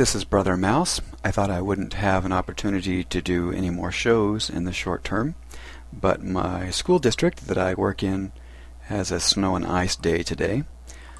This 0.00 0.14
is 0.14 0.24
Brother 0.24 0.56
Mouse. 0.56 1.02
I 1.22 1.30
thought 1.30 1.50
I 1.50 1.60
wouldn't 1.60 1.92
have 1.92 2.24
an 2.24 2.32
opportunity 2.32 3.04
to 3.04 3.20
do 3.20 3.52
any 3.52 3.68
more 3.68 3.92
shows 3.92 4.48
in 4.48 4.64
the 4.64 4.72
short 4.72 5.04
term, 5.04 5.34
but 5.92 6.24
my 6.24 6.70
school 6.70 6.98
district 6.98 7.48
that 7.48 7.58
I 7.58 7.74
work 7.74 8.02
in 8.02 8.32
has 8.84 9.10
a 9.10 9.20
snow 9.20 9.56
and 9.56 9.66
ice 9.66 9.96
day 9.96 10.22
today, 10.22 10.64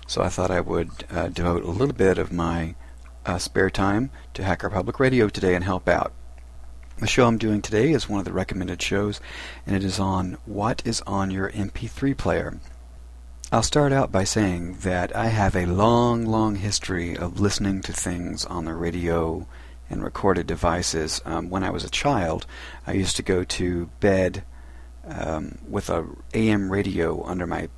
so 0.07 0.23
I 0.23 0.31
thought 0.31 0.51
I 0.51 0.63
would 0.63 1.05
uh, 1.11 1.29
devote 1.29 1.63
a 1.63 1.71
little 1.71 1.93
bit 1.93 2.17
of 2.17 2.33
my 2.33 2.75
uh, 3.27 3.37
spare 3.37 3.69
time 3.69 4.13
to 4.33 4.45
Hacker 4.45 4.71
Public 4.71 4.99
Radio 4.99 5.29
today 5.29 5.55
and 5.55 5.63
help 5.63 5.87
out. 5.87 6.15
The 7.01 7.07
show 7.07 7.27
I'm 7.27 7.37
doing 7.37 7.61
today 7.61 7.93
is 7.93 8.09
one 8.09 8.21
of 8.21 8.25
the 8.25 8.33
recommended 8.33 8.81
shows, 8.81 9.21
and 9.67 9.77
it 9.77 9.85
is 9.85 10.01
on 10.01 10.39
what 10.47 10.81
is 10.87 11.03
on 11.03 11.31
your 11.31 11.51
MP3 11.51 12.17
player. 12.17 12.59
I'll 13.53 13.65
start 13.65 13.93
out 13.93 14.13
by 14.13 14.23
saying 14.23 14.77
that 14.83 15.15
I 15.17 15.27
have 15.27 15.57
a 15.57 15.67
long, 15.67 16.25
long 16.25 16.55
history 16.55 17.17
of 17.17 17.41
listening 17.41 17.81
to 17.81 17.93
things 17.93 18.45
on 18.45 18.65
the 18.65 18.75
radio 18.75 19.45
and 19.91 20.05
recorded 20.05 20.47
devices. 20.47 21.21
Um, 21.25 21.51
when 21.51 21.65
I 21.65 21.71
was 21.71 21.83
a 21.83 21.91
child, 21.91 22.47
I 22.87 22.93
used 22.93 23.17
to 23.17 23.25
go 23.25 23.43
to 23.43 23.87
bed 23.99 24.45
um, 25.05 25.59
with 25.69 25.91
a 25.91 26.07
AM 26.33 26.71
radio 26.71 27.25
under 27.25 27.45
my 27.45 27.69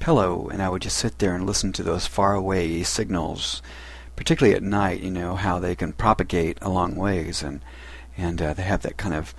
pillow, 0.00 0.48
and 0.48 0.60
I 0.60 0.68
would 0.68 0.82
just 0.82 0.98
sit 0.98 1.20
there 1.20 1.36
and 1.36 1.46
listen 1.46 1.72
to 1.74 1.84
those 1.84 2.08
faraway 2.08 2.82
signals, 2.82 3.62
particularly 4.16 4.56
at 4.56 4.64
night. 4.64 5.00
You 5.00 5.12
know 5.12 5.36
how 5.36 5.60
they 5.60 5.76
can 5.76 5.92
propagate 5.92 6.58
a 6.60 6.68
long 6.68 6.96
ways, 6.96 7.40
and 7.40 7.60
and 8.16 8.42
uh, 8.42 8.52
they 8.52 8.64
have 8.64 8.82
that 8.82 8.96
kind 8.96 9.14
of 9.14 9.32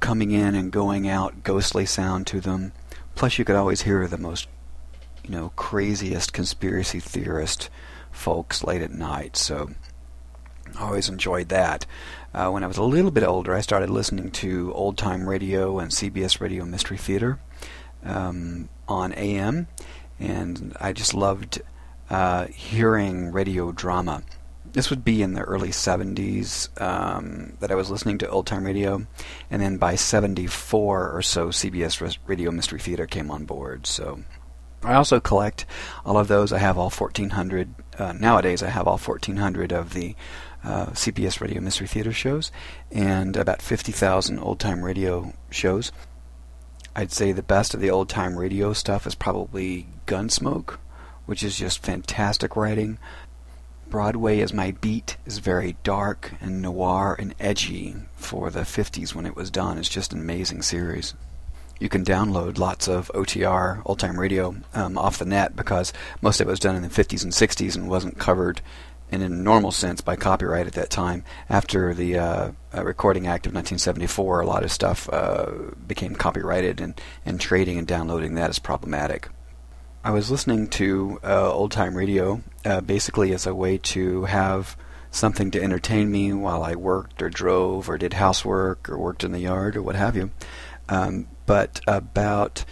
coming 0.00 0.32
in 0.32 0.56
and 0.56 0.72
going 0.72 1.08
out 1.08 1.44
ghostly 1.44 1.86
sound 1.86 2.26
to 2.26 2.40
them. 2.40 2.72
Plus, 3.14 3.38
you 3.38 3.44
could 3.44 3.54
always 3.54 3.82
hear 3.82 4.08
the 4.08 4.18
most 4.18 4.48
you 5.24 5.30
know, 5.30 5.52
craziest 5.56 6.32
conspiracy 6.32 7.00
theorist 7.00 7.70
folks 8.10 8.64
late 8.64 8.82
at 8.82 8.90
night. 8.90 9.36
So 9.36 9.70
I 10.78 10.84
always 10.84 11.08
enjoyed 11.08 11.48
that. 11.48 11.86
Uh, 12.34 12.50
when 12.50 12.64
I 12.64 12.66
was 12.66 12.78
a 12.78 12.82
little 12.82 13.10
bit 13.10 13.24
older, 13.24 13.54
I 13.54 13.60
started 13.60 13.90
listening 13.90 14.30
to 14.32 14.72
old 14.74 14.96
time 14.96 15.28
radio 15.28 15.78
and 15.78 15.90
CBS 15.90 16.40
Radio 16.40 16.64
Mystery 16.64 16.96
Theater 16.96 17.38
um, 18.04 18.68
on 18.88 19.12
AM, 19.12 19.68
and 20.18 20.76
I 20.80 20.92
just 20.92 21.14
loved 21.14 21.60
uh, 22.10 22.46
hearing 22.46 23.32
radio 23.32 23.72
drama. 23.72 24.22
This 24.72 24.88
would 24.88 25.04
be 25.04 25.20
in 25.20 25.34
the 25.34 25.42
early 25.42 25.68
70s 25.68 26.80
um, 26.80 27.58
that 27.60 27.70
I 27.70 27.74
was 27.74 27.90
listening 27.90 28.16
to 28.18 28.28
old 28.28 28.46
time 28.46 28.64
radio, 28.64 29.06
and 29.50 29.60
then 29.60 29.76
by 29.76 29.96
74 29.96 31.10
or 31.10 31.20
so, 31.20 31.48
CBS 31.48 32.16
Radio 32.26 32.50
Mystery 32.50 32.80
Theater 32.80 33.06
came 33.06 33.30
on 33.30 33.44
board. 33.44 33.86
So 33.86 34.20
I 34.84 34.94
also 34.94 35.20
collect 35.20 35.64
all 36.04 36.18
of 36.18 36.28
those. 36.28 36.52
I 36.52 36.58
have 36.58 36.76
all 36.76 36.90
1,400. 36.90 37.74
Uh, 37.98 38.12
nowadays, 38.12 38.62
I 38.62 38.68
have 38.68 38.88
all 38.88 38.98
1,400 38.98 39.72
of 39.72 39.94
the 39.94 40.16
uh, 40.64 40.86
CBS 40.86 41.40
Radio 41.40 41.60
Mystery 41.60 41.86
Theater 41.86 42.12
shows 42.12 42.50
and 42.90 43.36
about 43.36 43.62
50,000 43.62 44.38
old 44.38 44.58
time 44.60 44.82
radio 44.82 45.32
shows. 45.50 45.92
I'd 46.94 47.12
say 47.12 47.32
the 47.32 47.42
best 47.42 47.74
of 47.74 47.80
the 47.80 47.90
old 47.90 48.08
time 48.08 48.36
radio 48.36 48.72
stuff 48.72 49.06
is 49.06 49.14
probably 49.14 49.86
Gunsmoke, 50.06 50.78
which 51.26 51.42
is 51.42 51.56
just 51.56 51.82
fantastic 51.82 52.56
writing. 52.56 52.98
Broadway 53.88 54.40
is 54.40 54.52
my 54.52 54.72
beat 54.72 55.16
is 55.26 55.38
very 55.38 55.76
dark 55.84 56.32
and 56.40 56.62
noir 56.62 57.14
and 57.18 57.34
edgy 57.38 57.94
for 58.16 58.50
the 58.50 58.60
50s 58.60 59.14
when 59.14 59.26
it 59.26 59.36
was 59.36 59.50
done. 59.50 59.78
It's 59.78 59.88
just 59.88 60.12
an 60.12 60.20
amazing 60.20 60.62
series 60.62 61.14
you 61.82 61.88
can 61.88 62.04
download 62.04 62.58
lots 62.58 62.86
of 62.86 63.10
OTR, 63.12 63.82
old 63.84 63.98
time 63.98 64.18
radio, 64.18 64.54
um, 64.72 64.96
off 64.96 65.18
the 65.18 65.24
net 65.24 65.56
because 65.56 65.92
most 66.20 66.40
of 66.40 66.46
it 66.46 66.50
was 66.50 66.60
done 66.60 66.76
in 66.76 66.82
the 66.82 66.88
50s 66.88 67.24
and 67.24 67.32
60s 67.32 67.74
and 67.74 67.90
wasn't 67.90 68.18
covered 68.18 68.60
in 69.10 69.20
a 69.20 69.28
normal 69.28 69.72
sense 69.72 70.00
by 70.00 70.14
copyright 70.14 70.66
at 70.66 70.74
that 70.74 70.90
time. 70.90 71.24
After 71.50 71.92
the 71.92 72.16
uh, 72.16 72.52
uh, 72.74 72.84
Recording 72.84 73.26
Act 73.26 73.46
of 73.46 73.52
1974, 73.52 74.40
a 74.40 74.46
lot 74.46 74.62
of 74.62 74.70
stuff 74.70 75.08
uh, 75.12 75.50
became 75.86 76.14
copyrighted, 76.14 76.80
and, 76.80 76.98
and 77.26 77.40
trading 77.40 77.76
and 77.78 77.86
downloading 77.86 78.36
that 78.36 78.48
is 78.48 78.58
problematic. 78.58 79.28
I 80.04 80.12
was 80.12 80.30
listening 80.30 80.68
to 80.70 81.20
uh, 81.22 81.52
old 81.52 81.72
time 81.72 81.96
radio 81.96 82.42
uh, 82.64 82.80
basically 82.80 83.32
as 83.32 83.44
a 83.44 83.54
way 83.54 83.78
to 83.78 84.24
have 84.24 84.76
something 85.10 85.50
to 85.50 85.62
entertain 85.62 86.10
me 86.10 86.32
while 86.32 86.62
I 86.62 86.74
worked 86.74 87.20
or 87.20 87.28
drove 87.28 87.90
or 87.90 87.98
did 87.98 88.14
housework 88.14 88.88
or 88.88 88.96
worked 88.96 89.24
in 89.24 89.32
the 89.32 89.40
yard 89.40 89.76
or 89.76 89.82
what 89.82 89.94
have 89.94 90.16
you. 90.16 90.30
Um, 90.88 91.26
but 91.46 91.80
about 91.86 92.64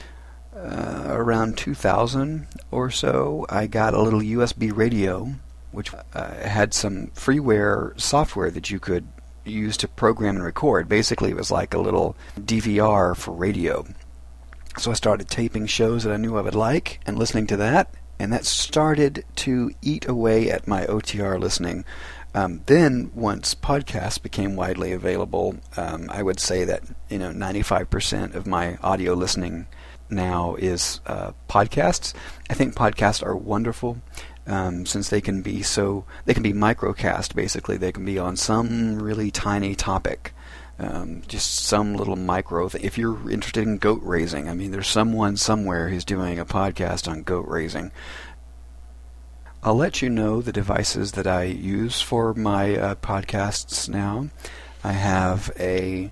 uh, 0.54 1.06
around 1.08 1.56
2000 1.56 2.46
or 2.70 2.90
so, 2.90 3.46
I 3.48 3.66
got 3.66 3.94
a 3.94 4.02
little 4.02 4.20
USB 4.20 4.74
radio, 4.74 5.34
which 5.72 5.92
uh, 6.14 6.34
had 6.34 6.74
some 6.74 7.08
freeware 7.08 7.98
software 8.00 8.50
that 8.50 8.70
you 8.70 8.78
could 8.78 9.06
use 9.44 9.76
to 9.78 9.88
program 9.88 10.36
and 10.36 10.44
record. 10.44 10.88
Basically, 10.88 11.30
it 11.30 11.36
was 11.36 11.50
like 11.50 11.74
a 11.74 11.80
little 11.80 12.16
DVR 12.38 13.16
for 13.16 13.32
radio. 13.32 13.86
So 14.78 14.90
I 14.90 14.94
started 14.94 15.28
taping 15.28 15.66
shows 15.66 16.04
that 16.04 16.12
I 16.12 16.16
knew 16.16 16.36
I 16.36 16.42
would 16.42 16.54
like 16.54 17.00
and 17.06 17.18
listening 17.18 17.46
to 17.48 17.56
that, 17.56 17.92
and 18.18 18.32
that 18.32 18.44
started 18.44 19.24
to 19.36 19.72
eat 19.82 20.06
away 20.06 20.50
at 20.50 20.68
my 20.68 20.86
OTR 20.86 21.40
listening. 21.40 21.84
Um, 22.34 22.62
then, 22.66 23.10
once 23.14 23.54
podcasts 23.54 24.22
became 24.22 24.54
widely 24.54 24.92
available, 24.92 25.56
um, 25.76 26.08
I 26.10 26.22
would 26.22 26.38
say 26.38 26.64
that 26.64 26.82
you 27.08 27.18
know 27.18 27.30
95% 27.30 28.34
of 28.34 28.46
my 28.46 28.76
audio 28.82 29.14
listening 29.14 29.66
now 30.08 30.54
is 30.56 31.00
uh, 31.06 31.32
podcasts. 31.48 32.14
I 32.48 32.54
think 32.54 32.74
podcasts 32.74 33.24
are 33.24 33.36
wonderful 33.36 33.98
um, 34.46 34.86
since 34.86 35.08
they 35.08 35.20
can 35.20 35.42
be 35.42 35.62
so 35.62 36.04
they 36.24 36.34
can 36.34 36.42
be 36.42 36.52
microcast. 36.52 37.34
Basically, 37.34 37.76
they 37.76 37.92
can 37.92 38.04
be 38.04 38.18
on 38.18 38.36
some 38.36 39.00
really 39.00 39.30
tiny 39.30 39.74
topic. 39.74 40.32
Um, 40.78 41.20
just 41.28 41.66
some 41.66 41.94
little 41.94 42.16
micro. 42.16 42.70
If 42.80 42.96
you're 42.96 43.30
interested 43.30 43.64
in 43.64 43.76
goat 43.76 44.00
raising, 44.02 44.48
I 44.48 44.54
mean, 44.54 44.70
there's 44.70 44.88
someone 44.88 45.36
somewhere 45.36 45.90
who's 45.90 46.06
doing 46.06 46.38
a 46.38 46.46
podcast 46.46 47.06
on 47.06 47.22
goat 47.22 47.46
raising. 47.48 47.92
I'll 49.62 49.74
let 49.74 50.00
you 50.00 50.08
know 50.08 50.40
the 50.40 50.52
devices 50.52 51.12
that 51.12 51.26
I 51.26 51.42
use 51.42 52.00
for 52.00 52.32
my 52.32 52.76
uh, 52.76 52.94
podcasts 52.94 53.90
now. 53.90 54.30
I 54.82 54.92
have 54.92 55.52
a 55.60 56.10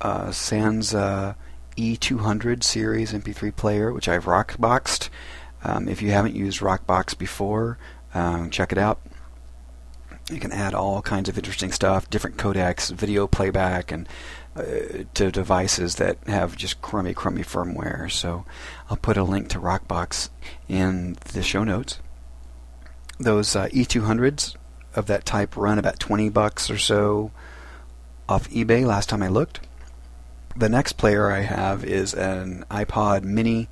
uh, 0.00 0.26
Sansa 0.30 1.36
E200 1.76 2.64
series 2.64 3.12
MP3 3.12 3.54
player, 3.54 3.92
which 3.92 4.08
I've 4.08 4.24
rockboxed. 4.24 5.08
Um, 5.62 5.88
if 5.88 6.02
you 6.02 6.10
haven't 6.10 6.34
used 6.34 6.60
Rockbox 6.60 7.16
before, 7.16 7.78
um, 8.12 8.50
check 8.50 8.72
it 8.72 8.78
out. 8.78 9.00
You 10.28 10.40
can 10.40 10.50
add 10.50 10.74
all 10.74 11.00
kinds 11.00 11.28
of 11.28 11.38
interesting 11.38 11.70
stuff, 11.70 12.10
different 12.10 12.38
codecs, 12.38 12.92
video 12.92 13.28
playback, 13.28 13.92
and 13.92 14.08
uh, 14.56 15.04
to 15.14 15.30
devices 15.30 15.94
that 15.96 16.18
have 16.26 16.56
just 16.56 16.82
crummy, 16.82 17.14
crummy 17.14 17.42
firmware. 17.42 18.10
So 18.10 18.44
I'll 18.90 18.96
put 18.96 19.16
a 19.16 19.22
link 19.22 19.48
to 19.50 19.60
Rockbox 19.60 20.30
in 20.68 21.16
the 21.32 21.42
show 21.42 21.62
notes 21.62 22.00
those 23.18 23.54
uh, 23.54 23.68
E200s 23.68 24.56
of 24.94 25.06
that 25.06 25.24
type 25.24 25.56
run 25.56 25.78
about 25.78 25.98
20 25.98 26.28
bucks 26.28 26.70
or 26.70 26.78
so 26.78 27.30
off 28.28 28.48
eBay 28.50 28.84
last 28.86 29.08
time 29.08 29.22
I 29.22 29.28
looked. 29.28 29.60
The 30.56 30.68
next 30.68 30.92
player 30.92 31.32
I 31.32 31.40
have 31.40 31.84
is 31.84 32.14
an 32.14 32.64
iPod 32.70 33.24
Mini 33.24 33.68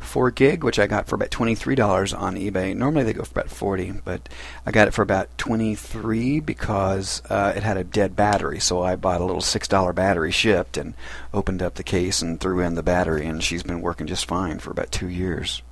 4 0.00 0.30
gig, 0.32 0.62
which 0.62 0.78
I 0.78 0.86
got 0.86 1.06
for 1.06 1.14
about 1.14 1.30
$23 1.30 2.18
on 2.18 2.36
eBay. 2.36 2.76
Normally 2.76 3.04
they 3.04 3.14
go 3.14 3.24
for 3.24 3.40
about 3.40 3.50
40, 3.50 3.92
but 4.04 4.28
I 4.66 4.70
got 4.70 4.86
it 4.86 4.90
for 4.92 5.00
about 5.00 5.36
23 5.38 6.40
because 6.40 7.22
uh, 7.30 7.54
it 7.56 7.62
had 7.62 7.78
a 7.78 7.84
dead 7.84 8.14
battery. 8.14 8.60
So 8.60 8.82
I 8.82 8.96
bought 8.96 9.22
a 9.22 9.24
little 9.24 9.40
$6 9.40 9.94
battery 9.94 10.30
shipped 10.30 10.76
and 10.76 10.92
opened 11.32 11.62
up 11.62 11.76
the 11.76 11.82
case 11.82 12.20
and 12.20 12.38
threw 12.38 12.60
in 12.60 12.74
the 12.74 12.82
battery, 12.82 13.24
and 13.26 13.42
she's 13.42 13.62
been 13.62 13.80
working 13.80 14.06
just 14.06 14.26
fine 14.26 14.58
for 14.58 14.70
about 14.70 14.92
two 14.92 15.08
years. 15.08 15.62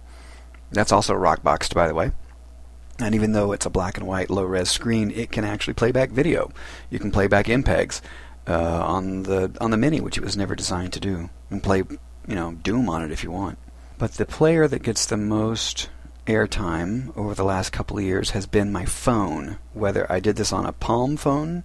That's 0.71 0.93
also 0.93 1.13
rock 1.13 1.43
boxed, 1.43 1.75
by 1.75 1.89
the 1.89 1.95
way. 1.95 2.13
And 2.99 3.15
even 3.15 3.33
though 3.33 3.53
it's 3.53 3.67
a 3.67 3.71
black 3.71 3.99
and 3.99 4.07
white 4.07 4.31
low 4.31 4.45
res 4.45 4.71
screen, 4.71 5.11
it 5.11 5.33
can 5.33 5.45
actually 5.45 5.75
play 5.75 5.91
back 5.91 6.11
video. 6.11 6.53
You 6.91 6.99
can 6.99 7.11
play 7.11 7.27
back 7.27 7.47
MPEGs 7.47 8.01
uh, 8.47 8.85
on 8.87 9.25
the 9.25 9.57
on 9.61 9.71
the 9.71 9.77
Mini, 9.77 10.01
which 10.01 10.17
it 10.17 10.25
was 10.25 10.37
never 10.37 10.55
designed 10.55 10.93
to 10.93 11.01
do, 11.01 11.31
and 11.51 11.63
play 11.63 11.79
you 11.79 12.35
know 12.35 12.53
Doom 12.53 12.89
on 12.89 13.03
it 13.03 13.11
if 13.11 13.25
you 13.25 13.31
want. 13.31 13.59
But 13.99 14.13
the 14.13 14.27
player 14.27 14.69
that 14.69 14.83
gets 14.83 15.07
the 15.07 15.17
most 15.17 15.89
airtime 16.27 17.17
over 17.17 17.35
the 17.35 17.45
last 17.45 17.71
couple 17.71 17.99
of 17.99 18.05
years 18.05 18.31
has 18.31 18.47
been 18.47 18.73
my 18.73 18.85
phone. 18.85 19.59
Whether 19.73 20.11
I 20.11 20.21
did 20.21 20.37
this 20.37 20.53
on 20.53 20.67
a 20.67 20.73
Palm 20.73 21.17
phone, 21.17 21.65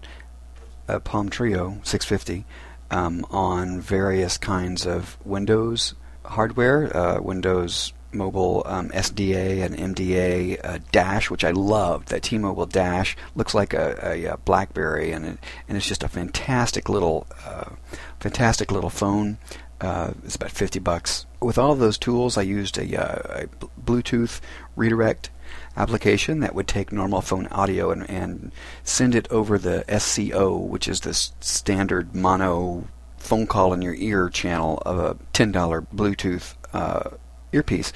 a 0.88 1.00
Palm 1.00 1.30
Treo 1.30 1.86
650, 1.86 2.46
um, 2.92 3.26
on 3.30 3.80
various 3.80 4.38
kinds 4.38 4.86
of 4.86 5.18
Windows 5.24 5.94
hardware, 6.26 6.96
uh, 6.96 7.22
Windows 7.22 7.94
Mobile 8.12 8.64
um, 8.66 8.90
SDA 8.90 9.64
and 9.64 9.96
MDA 9.96 10.60
uh, 10.64 10.80
Dash, 10.92 11.30
which 11.30 11.44
I 11.44 11.52
loved. 11.52 12.10
That 12.10 12.24
T-Mobile 12.24 12.66
Dash 12.66 13.16
looks 13.36 13.54
like 13.54 13.74
a, 13.74 14.32
a, 14.32 14.38
BlackBerry, 14.38 15.12
and 15.12 15.26
it, 15.26 15.38
and 15.68 15.78
it's 15.78 15.88
just 15.88 16.04
a 16.04 16.10
fantastic 16.10 16.90
little, 16.90 17.28
uh, 17.46 17.72
fantastic 18.20 18.72
little 18.72 18.90
phone. 18.90 19.38
Uh, 19.82 20.14
it's 20.26 20.36
about 20.36 20.52
50 20.52 20.80
bucks. 20.80 21.26
With 21.42 21.58
all 21.58 21.76
those 21.76 21.98
tools, 21.98 22.38
I 22.38 22.42
used 22.42 22.78
a, 22.78 23.02
uh, 23.02 23.44
a 23.44 23.66
Bluetooth 23.82 24.42
redirect 24.76 25.30
application 25.78 26.42
that 26.42 26.54
would 26.54 26.68
take 26.68 26.92
normal 26.92 27.22
phone 27.22 27.48
audio 27.48 27.92
and, 27.92 28.10
and 28.10 28.52
send 28.84 29.16
it 29.16 29.28
over 29.32 29.58
the 29.58 29.86
SCO, 30.00 30.58
which 30.58 30.88
is 30.88 31.02
the 31.02 31.14
standard 31.14 32.14
mono 32.14 32.88
phone 33.18 33.48
call 33.48 33.74
in 33.74 33.82
your 33.82 33.96
ear 33.96 34.30
channel 34.30 34.82
of 34.86 35.00
a 35.00 35.16
$10 35.34 35.88
Bluetooth 35.94 36.56
uh, 36.74 37.12
earpiece. 37.52 37.94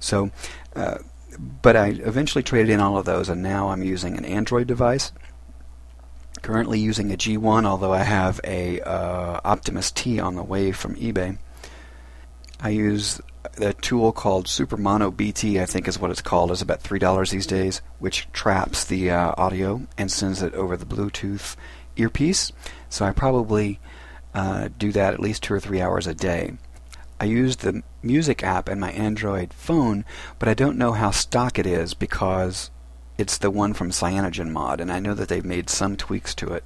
So, 0.00 0.30
uh, 0.74 0.98
but 1.62 1.76
I 1.76 1.88
eventually 1.88 2.42
traded 2.42 2.70
in 2.70 2.80
all 2.80 2.98
of 2.98 3.04
those, 3.04 3.28
and 3.28 3.42
now 3.42 3.70
I'm 3.70 3.82
using 3.82 4.16
an 4.16 4.24
Android 4.24 4.66
device. 4.66 5.12
Currently 6.42 6.78
using 6.80 7.12
a 7.12 7.16
G1, 7.16 7.64
although 7.64 7.92
I 7.92 8.02
have 8.02 8.40
a 8.44 8.80
uh, 8.80 9.40
Optimus 9.44 9.90
T 9.90 10.18
on 10.18 10.34
the 10.34 10.42
way 10.42 10.72
from 10.72 10.96
eBay. 10.96 11.38
I 12.60 12.70
use 12.70 13.20
a 13.58 13.72
tool 13.72 14.12
called 14.12 14.48
Super 14.48 14.76
Mono 14.76 15.10
BT, 15.10 15.60
I 15.60 15.66
think 15.66 15.88
is 15.88 15.98
what 15.98 16.10
it's 16.10 16.22
called. 16.22 16.50
It's 16.50 16.62
about 16.62 16.80
three 16.80 16.98
dollars 16.98 17.30
these 17.30 17.46
days, 17.46 17.82
which 17.98 18.30
traps 18.32 18.84
the 18.84 19.10
uh, 19.10 19.34
audio 19.36 19.82
and 19.98 20.10
sends 20.10 20.42
it 20.42 20.54
over 20.54 20.76
the 20.76 20.86
Bluetooth 20.86 21.56
earpiece. 21.96 22.52
So 22.88 23.04
I 23.04 23.12
probably 23.12 23.80
uh, 24.34 24.68
do 24.78 24.92
that 24.92 25.14
at 25.14 25.20
least 25.20 25.42
two 25.42 25.54
or 25.54 25.60
three 25.60 25.80
hours 25.80 26.06
a 26.06 26.14
day. 26.14 26.54
I 27.22 27.26
use 27.26 27.54
the 27.58 27.84
music 28.02 28.42
app 28.42 28.68
in 28.68 28.80
my 28.80 28.90
Android 28.90 29.54
phone, 29.54 30.04
but 30.40 30.48
I 30.48 30.54
don't 30.54 30.76
know 30.76 30.90
how 30.90 31.12
stock 31.12 31.56
it 31.56 31.68
is 31.68 31.94
because 31.94 32.72
it's 33.16 33.38
the 33.38 33.48
one 33.48 33.74
from 33.74 33.92
CyanogenMod, 33.92 34.80
and 34.80 34.90
I 34.90 34.98
know 34.98 35.14
that 35.14 35.28
they've 35.28 35.44
made 35.44 35.70
some 35.70 35.96
tweaks 35.96 36.34
to 36.34 36.52
it. 36.52 36.64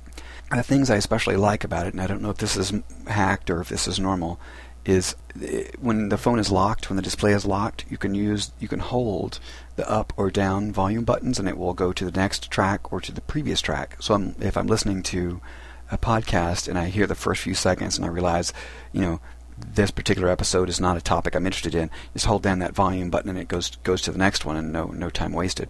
The 0.50 0.62
things 0.62 0.88
I 0.88 0.96
especially 0.96 1.36
like 1.36 1.62
about 1.62 1.86
it, 1.86 1.92
and 1.92 2.00
I 2.00 2.06
don't 2.06 2.22
know 2.22 2.30
if 2.30 2.38
this 2.38 2.56
is 2.56 2.72
hacked 3.06 3.50
or 3.50 3.60
if 3.60 3.68
this 3.68 3.86
is 3.86 4.00
normal, 4.00 4.40
is 4.86 5.14
eh, 5.42 5.64
when 5.78 6.08
the 6.08 6.16
phone 6.16 6.38
is 6.38 6.50
locked, 6.50 6.88
when 6.88 6.96
the 6.96 7.02
display 7.02 7.34
is 7.34 7.44
locked, 7.44 7.84
you 7.90 7.98
can 7.98 8.14
use 8.14 8.50
you 8.58 8.66
can 8.66 8.80
hold 8.80 9.38
the 9.74 9.86
up 9.90 10.14
or 10.16 10.30
down 10.30 10.72
volume 10.72 11.04
buttons, 11.04 11.38
and 11.38 11.50
it 11.50 11.58
will 11.58 11.74
go 11.74 11.92
to 11.92 12.06
the 12.06 12.18
next 12.18 12.50
track 12.50 12.90
or 12.90 13.02
to 13.02 13.12
the 13.12 13.20
previous 13.20 13.60
track. 13.60 13.98
So 14.00 14.14
I'm, 14.14 14.34
if 14.40 14.56
I'm 14.56 14.68
listening 14.68 15.02
to 15.02 15.42
a 15.90 15.98
podcast 15.98 16.66
and 16.66 16.78
I 16.78 16.86
hear 16.86 17.06
the 17.06 17.14
first 17.14 17.42
few 17.42 17.54
seconds 17.54 17.96
and 17.96 18.04
I 18.04 18.08
realize, 18.08 18.52
you 18.92 19.00
know, 19.00 19.20
this 19.58 19.90
particular 19.90 20.28
episode 20.28 20.68
is 20.68 20.80
not 20.80 20.96
a 20.96 21.00
topic 21.00 21.34
I'm 21.34 21.46
interested 21.46 21.74
in, 21.74 21.90
just 22.12 22.26
hold 22.26 22.42
down 22.42 22.58
that 22.60 22.74
volume 22.74 23.10
button 23.10 23.30
and 23.30 23.38
it 23.38 23.48
goes 23.48 23.76
goes 23.76 24.02
to 24.02 24.12
the 24.12 24.18
next 24.18 24.44
one, 24.44 24.56
and 24.56 24.72
no 24.72 24.86
no 24.86 25.10
time 25.10 25.32
wasted. 25.32 25.68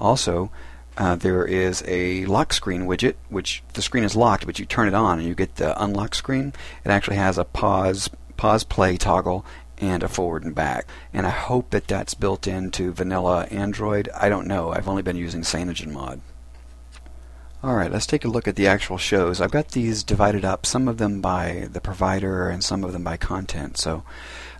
Also. 0.00 0.50
Uh, 0.96 1.16
there 1.16 1.44
is 1.44 1.82
a 1.88 2.24
lock 2.26 2.52
screen 2.52 2.82
widget, 2.82 3.16
which 3.28 3.64
the 3.72 3.82
screen 3.82 4.04
is 4.04 4.14
locked, 4.14 4.46
but 4.46 4.60
you 4.60 4.64
turn 4.64 4.86
it 4.86 4.94
on 4.94 5.18
and 5.18 5.26
you 5.26 5.34
get 5.34 5.56
the 5.56 5.82
unlock 5.82 6.14
screen. 6.14 6.52
It 6.84 6.90
actually 6.92 7.16
has 7.16 7.36
a 7.36 7.44
pause 7.44 8.08
pause 8.36 8.62
play 8.62 8.96
toggle 8.96 9.44
and 9.78 10.02
a 10.02 10.08
forward 10.08 10.44
and 10.44 10.54
back. 10.54 10.86
And 11.12 11.26
I 11.26 11.30
hope 11.30 11.70
that 11.70 11.88
that's 11.88 12.14
built 12.14 12.46
into 12.46 12.92
vanilla 12.92 13.46
Android. 13.46 14.08
I 14.14 14.28
don't 14.28 14.46
know. 14.46 14.72
I've 14.72 14.88
only 14.88 15.02
been 15.02 15.16
using 15.16 15.42
CyanogenMod. 15.42 16.20
Alright, 17.64 17.90
let's 17.90 18.04
take 18.04 18.26
a 18.26 18.28
look 18.28 18.46
at 18.46 18.56
the 18.56 18.66
actual 18.66 18.98
shows. 18.98 19.40
I've 19.40 19.50
got 19.50 19.68
these 19.68 20.04
divided 20.04 20.44
up, 20.44 20.66
some 20.66 20.86
of 20.86 20.98
them 20.98 21.22
by 21.22 21.66
the 21.72 21.80
provider 21.80 22.50
and 22.50 22.62
some 22.62 22.84
of 22.84 22.92
them 22.92 23.02
by 23.02 23.16
content. 23.16 23.78
So 23.78 24.04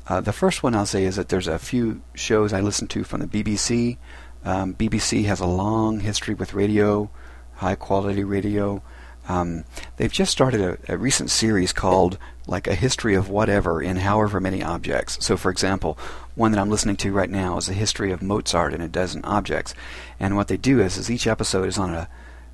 uh, 0.09 0.23
the 0.23 0.33
first 0.33 0.63
one 0.63 0.75
I'll 0.75 0.87
say 0.87 1.05
is 1.05 1.17
that 1.17 1.29
there's 1.29 1.47
a 1.47 1.59
few 1.59 2.01
shows 2.15 2.55
I 2.55 2.63
listen 2.63 2.89
to 2.89 3.05
from 3.05 3.21
the 3.21 3.27
BBC. 3.27 3.99
Um, 4.43 4.73
BBC 4.73 5.27
has 5.27 5.41
a 5.41 5.47
long 5.47 6.01
history 6.01 6.33
with 6.33 6.55
radio, 6.55 7.11
high 7.57 7.75
quality 7.75 8.25
radio. 8.25 8.83
Um, 9.29 9.65
they've 9.99 10.11
just 10.11 10.33
started 10.33 10.63
a, 10.63 10.95
a, 10.95 10.97
recent 10.97 11.31
series 11.31 11.75
called 11.75 12.17
like 12.47 12.67
a 12.67 12.75
history 12.75 13.15
of 13.15 13.29
whatever 13.29 13.83
in 13.83 13.99
however 13.99 14.41
many 14.41 14.63
objects. 14.63 15.19
So, 15.23 15.37
for 15.37 15.51
example, 15.51 15.99
one 16.37 16.53
that 16.53 16.59
I'm 16.59 16.71
listening 16.71 16.97
to 16.97 17.13
right 17.13 17.29
now 17.29 17.59
is 17.59 17.69
a 17.69 17.75
history 17.75 18.13
of 18.13 18.23
Mozart 18.23 18.73
in 18.73 18.81
a 18.81 18.89
dozen 18.89 19.23
objects. 19.27 19.75
And 20.19 20.37
what 20.37 20.49
they 20.49 20.57
do 20.57 20.81
is, 20.81 20.97
is 20.97 21.11
each 21.11 21.27
episode 21.27 21.69
is 21.69 21.77
on 21.77 21.93
a 21.93 22.09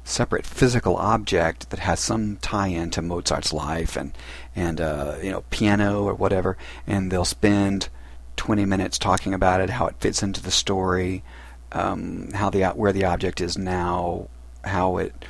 separate 0.05 0.47
physical 0.47 0.97
object 0.97 1.71
that 1.71 1.81
has 1.81 2.01
some 2.01 2.37
tie-in 2.39 2.91
to 2.91 3.03
Mozart's 3.03 3.53
life 3.53 3.97
and 3.97 4.13
and 4.57 4.81
uh, 4.81 5.17
you 5.23 5.31
know 5.31 5.45
piano 5.51 6.05
or 6.05 6.15
whatever, 6.15 6.57
and 6.87 7.11
they'll 7.11 7.25
spend 7.25 7.89
20 8.37 8.65
minutes 8.65 8.99
talking 8.99 9.35
about 9.35 9.61
it, 9.61 9.71
how 9.71 9.87
it 9.87 9.97
fits 10.01 10.23
into 10.23 10.43
the 10.43 10.51
story, 10.51 11.23
um, 11.73 12.31
how 12.33 12.51
the 12.51 12.65
where 12.71 12.93
the 12.93 13.05
object 13.05 13.41
is 13.41 13.57
now, 13.59 14.29
how 14.65 14.97
it 14.97 15.25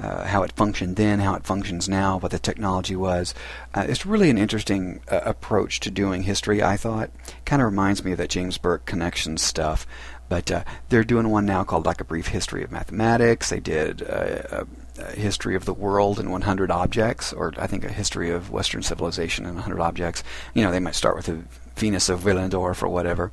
uh, 0.00 0.24
how 0.24 0.42
it 0.42 0.52
functioned 0.52 0.96
then, 0.96 1.20
how 1.20 1.34
it 1.34 1.44
functions 1.44 1.88
now, 1.88 2.18
what 2.18 2.30
the 2.30 2.38
technology 2.38 2.96
was. 2.96 3.34
Uh, 3.74 3.84
it's 3.88 4.06
really 4.06 4.30
an 4.30 4.38
interesting 4.38 5.00
uh, 5.10 5.20
approach 5.24 5.80
to 5.80 5.90
doing 5.90 6.22
history, 6.22 6.62
I 6.62 6.76
thought. 6.76 7.10
Kind 7.44 7.60
of 7.60 7.66
reminds 7.66 8.04
me 8.04 8.12
of 8.12 8.18
that 8.18 8.30
James 8.30 8.56
Burke 8.56 8.86
Connections 8.86 9.42
stuff. 9.42 9.86
But 10.30 10.50
uh, 10.50 10.64
they're 10.88 11.04
doing 11.04 11.28
one 11.28 11.44
now 11.44 11.62
called 11.64 11.84
like 11.84 12.00
a 12.00 12.04
brief 12.04 12.28
history 12.28 12.64
of 12.64 12.72
mathematics. 12.72 13.50
They 13.50 13.60
did 13.60 14.02
uh, 14.02 14.64
a, 14.98 15.12
history 15.12 15.54
of 15.54 15.66
the 15.66 15.74
world 15.74 16.18
in 16.18 16.30
100 16.30 16.70
objects, 16.70 17.34
or 17.34 17.52
I 17.58 17.66
think 17.66 17.84
a 17.84 17.92
history 17.92 18.30
of 18.30 18.50
Western 18.50 18.82
civilization 18.82 19.44
in 19.44 19.54
100 19.56 19.78
objects. 19.78 20.24
You 20.54 20.62
know, 20.62 20.70
they 20.70 20.80
might 20.80 20.94
start 20.94 21.16
with 21.16 21.26
the 21.26 21.42
Venus 21.76 22.08
of 22.08 22.20
Willendorf 22.20 22.82
or 22.82 22.88
whatever. 22.88 23.30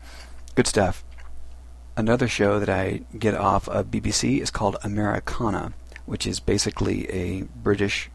Good 0.55 0.67
stuff. 0.67 1.05
Another 1.95 2.27
show 2.27 2.59
that 2.59 2.69
I 2.69 3.03
get 3.17 3.33
off 3.33 3.69
of 3.69 3.91
BBC 3.91 4.41
is 4.41 4.51
called 4.51 4.75
Americana 4.83 5.73
which 6.07 6.25
is 6.25 6.39
basically 6.39 7.07
a 7.11 7.43
British 7.43 8.09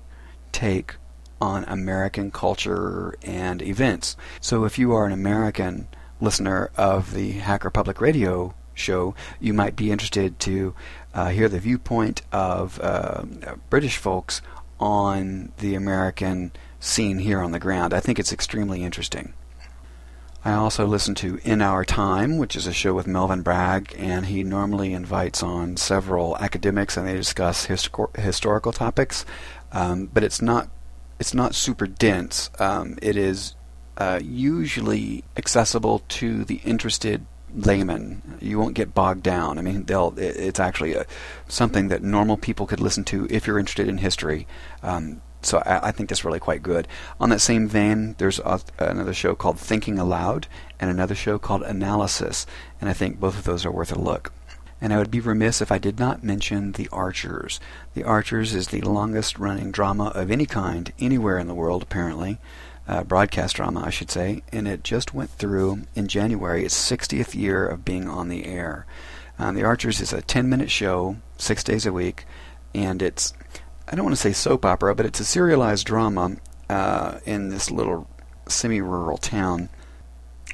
take 0.50 0.96
on 1.40 1.64
American 1.64 2.30
culture 2.30 3.14
and 3.22 3.62
events. 3.62 4.16
So 4.40 4.64
if 4.64 4.78
you 4.78 4.92
are 4.92 5.06
an 5.06 5.12
American 5.12 5.86
listener 6.20 6.70
of 6.76 7.14
the 7.14 7.32
Hacker 7.32 7.70
Public 7.70 8.00
Radio 8.00 8.54
show, 8.74 9.14
you 9.40 9.52
might 9.52 9.76
be 9.76 9.90
interested 9.90 10.38
to 10.40 10.74
uh, 11.14 11.28
hear 11.28 11.48
the 11.48 11.60
viewpoint 11.60 12.22
of 12.32 12.80
uh, 12.80 13.24
British 13.70 13.96
folks 13.96 14.42
on 14.80 15.52
the 15.58 15.74
American 15.74 16.52
scene 16.80 17.18
here 17.18 17.40
on 17.40 17.52
the 17.52 17.58
ground. 17.58 17.94
I 17.94 18.00
think 18.00 18.18
it's 18.18 18.32
extremely 18.32 18.82
interesting. 18.82 19.34
I 20.44 20.54
also 20.54 20.86
listen 20.86 21.14
to 21.16 21.38
In 21.44 21.62
Our 21.62 21.84
Time, 21.84 22.36
which 22.36 22.56
is 22.56 22.66
a 22.66 22.72
show 22.72 22.94
with 22.94 23.06
Melvin 23.06 23.42
Bragg, 23.42 23.94
and 23.96 24.26
he 24.26 24.42
normally 24.42 24.92
invites 24.92 25.40
on 25.40 25.76
several 25.76 26.36
academics 26.38 26.96
and 26.96 27.06
they 27.06 27.14
discuss 27.14 27.68
histor- 27.68 28.14
historical 28.16 28.72
topics. 28.72 29.24
Um, 29.70 30.06
but 30.12 30.24
it's 30.24 30.42
not 30.42 30.68
it's 31.20 31.32
not 31.32 31.54
super 31.54 31.86
dense. 31.86 32.50
Um, 32.58 32.98
it 33.00 33.16
is 33.16 33.54
uh, 33.96 34.18
usually 34.20 35.22
accessible 35.36 36.00
to 36.08 36.44
the 36.44 36.60
interested 36.64 37.24
layman. 37.54 38.38
You 38.40 38.58
won't 38.58 38.74
get 38.74 38.94
bogged 38.94 39.22
down. 39.22 39.58
I 39.58 39.62
mean, 39.62 39.84
they'll. 39.84 40.14
It's 40.16 40.60
actually 40.60 40.94
a, 40.94 41.06
something 41.48 41.88
that 41.88 42.02
normal 42.02 42.36
people 42.36 42.66
could 42.66 42.80
listen 42.80 43.04
to 43.04 43.26
if 43.30 43.46
you're 43.46 43.58
interested 43.58 43.88
in 43.88 43.98
history. 43.98 44.46
Um, 44.82 45.22
so 45.42 45.58
I, 45.58 45.88
I, 45.88 45.92
think 45.92 46.08
that's 46.08 46.24
really 46.24 46.38
quite 46.38 46.62
good. 46.62 46.86
On 47.20 47.30
that 47.30 47.40
same 47.40 47.68
vein, 47.68 48.14
there's 48.18 48.38
a, 48.40 48.60
another 48.78 49.14
show 49.14 49.34
called 49.34 49.58
Thinking 49.58 49.98
Aloud 49.98 50.46
and 50.80 50.90
another 50.90 51.14
show 51.14 51.38
called 51.38 51.62
Analysis, 51.62 52.46
and 52.80 52.88
I 52.88 52.92
think 52.92 53.18
both 53.18 53.36
of 53.36 53.44
those 53.44 53.66
are 53.66 53.72
worth 53.72 53.92
a 53.92 53.98
look. 53.98 54.32
And 54.80 54.92
I 54.92 54.98
would 54.98 55.12
be 55.12 55.20
remiss 55.20 55.60
if 55.60 55.70
I 55.70 55.78
did 55.78 56.00
not 56.00 56.24
mention 56.24 56.72
The 56.72 56.88
Archers. 56.90 57.60
The 57.94 58.02
Archers 58.02 58.52
is 58.52 58.68
the 58.68 58.80
longest 58.80 59.38
running 59.38 59.70
drama 59.70 60.06
of 60.08 60.30
any 60.30 60.46
kind 60.46 60.92
anywhere 60.98 61.38
in 61.38 61.46
the 61.46 61.54
world, 61.54 61.84
apparently. 61.84 62.38
Uh, 62.88 63.04
broadcast 63.04 63.56
drama, 63.56 63.84
I 63.86 63.90
should 63.90 64.10
say, 64.10 64.42
and 64.52 64.66
it 64.66 64.82
just 64.82 65.14
went 65.14 65.30
through 65.30 65.82
in 65.94 66.08
January 66.08 66.64
its 66.64 66.90
60th 66.90 67.34
year 67.34 67.64
of 67.66 67.84
being 67.84 68.08
on 68.08 68.28
the 68.28 68.44
air. 68.44 68.86
Um, 69.38 69.54
the 69.54 69.64
Archers 69.64 70.00
is 70.00 70.12
a 70.12 70.20
10 70.20 70.48
minute 70.48 70.70
show, 70.70 71.16
six 71.38 71.62
days 71.62 71.86
a 71.86 71.92
week, 71.92 72.24
and 72.74 73.00
it's 73.00 73.34
I 73.88 73.94
don't 73.94 74.04
want 74.04 74.16
to 74.16 74.20
say 74.20 74.32
soap 74.32 74.64
opera, 74.64 74.94
but 74.94 75.06
it's 75.06 75.20
a 75.20 75.24
serialized 75.24 75.86
drama 75.86 76.36
uh, 76.68 77.18
in 77.24 77.48
this 77.48 77.70
little 77.70 78.08
semi-rural 78.48 79.18
town. 79.18 79.68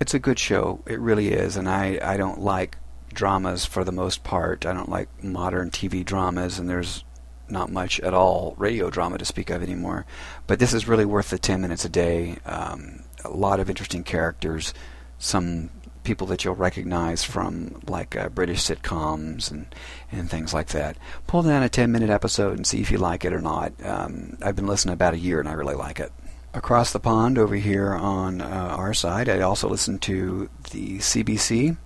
It's 0.00 0.14
a 0.14 0.18
good 0.18 0.38
show, 0.38 0.80
it 0.86 1.00
really 1.00 1.28
is, 1.28 1.56
and 1.56 1.68
I 1.68 1.98
I 2.02 2.16
don't 2.16 2.40
like 2.40 2.76
dramas 3.12 3.64
for 3.64 3.84
the 3.84 3.92
most 3.92 4.22
part. 4.22 4.66
I 4.66 4.72
don't 4.72 4.88
like 4.88 5.08
modern 5.22 5.70
TV 5.70 6.04
dramas, 6.04 6.58
and 6.58 6.68
there's 6.68 7.04
not 7.50 7.70
much 7.70 8.00
at 8.00 8.14
all 8.14 8.54
radio 8.58 8.90
drama 8.90 9.18
to 9.18 9.24
speak 9.24 9.50
of 9.50 9.62
anymore. 9.62 10.06
But 10.46 10.58
this 10.58 10.72
is 10.72 10.88
really 10.88 11.04
worth 11.04 11.30
the 11.30 11.38
10 11.38 11.60
minutes 11.60 11.84
a 11.84 11.88
day. 11.88 12.38
Um, 12.44 13.04
a 13.24 13.30
lot 13.30 13.60
of 13.60 13.68
interesting 13.68 14.04
characters, 14.04 14.74
some 15.18 15.70
people 16.04 16.26
that 16.28 16.42
you'll 16.42 16.54
recognize 16.54 17.22
from 17.22 17.82
like 17.86 18.16
uh, 18.16 18.30
British 18.30 18.60
sitcoms 18.60 19.50
and 19.50 19.66
and 20.10 20.30
things 20.30 20.54
like 20.54 20.68
that. 20.68 20.96
Pull 21.26 21.42
down 21.42 21.62
a 21.62 21.68
10 21.68 21.92
minute 21.92 22.10
episode 22.10 22.56
and 22.56 22.66
see 22.66 22.80
if 22.80 22.90
you 22.90 22.98
like 22.98 23.24
it 23.24 23.32
or 23.32 23.42
not. 23.42 23.72
Um, 23.84 24.38
I've 24.42 24.56
been 24.56 24.66
listening 24.66 24.94
about 24.94 25.14
a 25.14 25.18
year 25.18 25.38
and 25.38 25.48
I 25.48 25.52
really 25.52 25.74
like 25.74 26.00
it. 26.00 26.10
Across 26.54 26.92
the 26.92 27.00
pond 27.00 27.36
over 27.36 27.56
here 27.56 27.92
on 27.92 28.40
uh, 28.40 28.46
our 28.46 28.94
side, 28.94 29.28
I 29.28 29.42
also 29.42 29.68
listen 29.68 29.98
to 30.00 30.48
the 30.70 30.98
CBC 30.98 31.76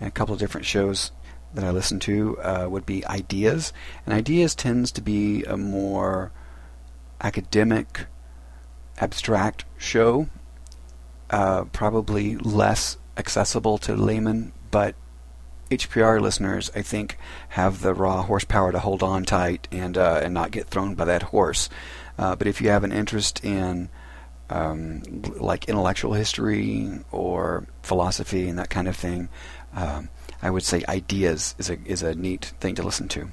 and 0.00 0.08
a 0.08 0.10
couple 0.10 0.34
of 0.34 0.40
different 0.40 0.66
shows 0.66 1.12
that 1.54 1.64
I 1.64 1.70
listen 1.70 2.00
to 2.00 2.38
uh, 2.40 2.66
would 2.68 2.86
be 2.86 3.04
Ideas, 3.06 3.72
and 4.06 4.14
Ideas 4.14 4.54
tends 4.54 4.90
to 4.92 5.02
be 5.02 5.44
a 5.44 5.56
more 5.56 6.32
academic, 7.20 8.06
abstract 8.98 9.64
show, 9.78 10.28
uh, 11.30 11.64
probably 11.64 12.36
less 12.36 12.96
accessible 13.16 13.78
to 13.78 13.94
laymen, 13.94 14.52
but 14.70 14.94
HPR 15.70 16.20
listeners, 16.20 16.70
I 16.74 16.82
think, 16.82 17.16
have 17.50 17.80
the 17.80 17.94
raw 17.94 18.22
horsepower 18.22 18.72
to 18.72 18.78
hold 18.78 19.02
on 19.02 19.24
tight 19.24 19.68
and 19.72 19.96
uh, 19.96 20.20
and 20.22 20.34
not 20.34 20.50
get 20.50 20.68
thrown 20.68 20.94
by 20.94 21.06
that 21.06 21.22
horse. 21.22 21.70
Uh, 22.18 22.36
but 22.36 22.46
if 22.46 22.60
you 22.60 22.68
have 22.68 22.84
an 22.84 22.92
interest 22.92 23.42
in 23.42 23.88
um, 24.50 25.02
like 25.38 25.68
intellectual 25.68 26.12
history 26.12 27.00
or 27.10 27.66
philosophy 27.82 28.48
and 28.48 28.58
that 28.58 28.68
kind 28.68 28.86
of 28.86 28.96
thing, 28.96 29.30
um, 29.74 30.10
I 30.42 30.50
would 30.50 30.64
say 30.64 30.82
ideas 30.88 31.54
is 31.58 31.70
a 31.70 31.78
is 31.84 32.02
a 32.02 32.14
neat 32.14 32.52
thing 32.60 32.74
to 32.74 32.82
listen 32.82 33.08
to. 33.08 33.30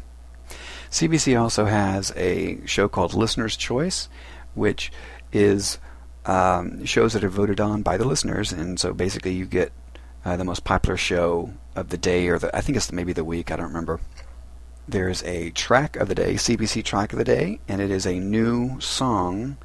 CBC 0.91 1.39
also 1.39 1.65
has 1.65 2.11
a 2.15 2.65
show 2.65 2.87
called 2.87 3.13
Listener's 3.13 3.55
Choice, 3.55 4.09
which 4.53 4.91
is 5.31 5.79
um, 6.25 6.85
shows 6.85 7.13
that 7.13 7.23
are 7.23 7.29
voted 7.29 7.59
on 7.59 7.81
by 7.81 7.97
the 7.97 8.07
listeners, 8.07 8.51
and 8.51 8.79
so 8.79 8.93
basically 8.93 9.33
you 9.33 9.45
get 9.45 9.71
uh, 10.25 10.35
the 10.35 10.43
most 10.43 10.63
popular 10.63 10.97
show 10.97 11.53
of 11.75 11.89
the 11.89 11.97
day, 11.97 12.27
or 12.27 12.39
the, 12.39 12.55
I 12.55 12.61
think 12.61 12.75
it's 12.75 12.91
maybe 12.91 13.13
the 13.13 13.23
week. 13.23 13.51
I 13.51 13.55
don't 13.55 13.67
remember. 13.67 13.99
There's 14.87 15.23
a 15.23 15.51
track 15.51 15.95
of 15.95 16.07
the 16.07 16.15
day, 16.15 16.33
CBC 16.33 16.83
track 16.83 17.13
of 17.13 17.19
the 17.19 17.25
day, 17.25 17.59
and 17.67 17.81
it 17.81 17.91
is 17.91 18.05
a 18.05 18.19
new 18.19 18.79
song, 18.79 19.57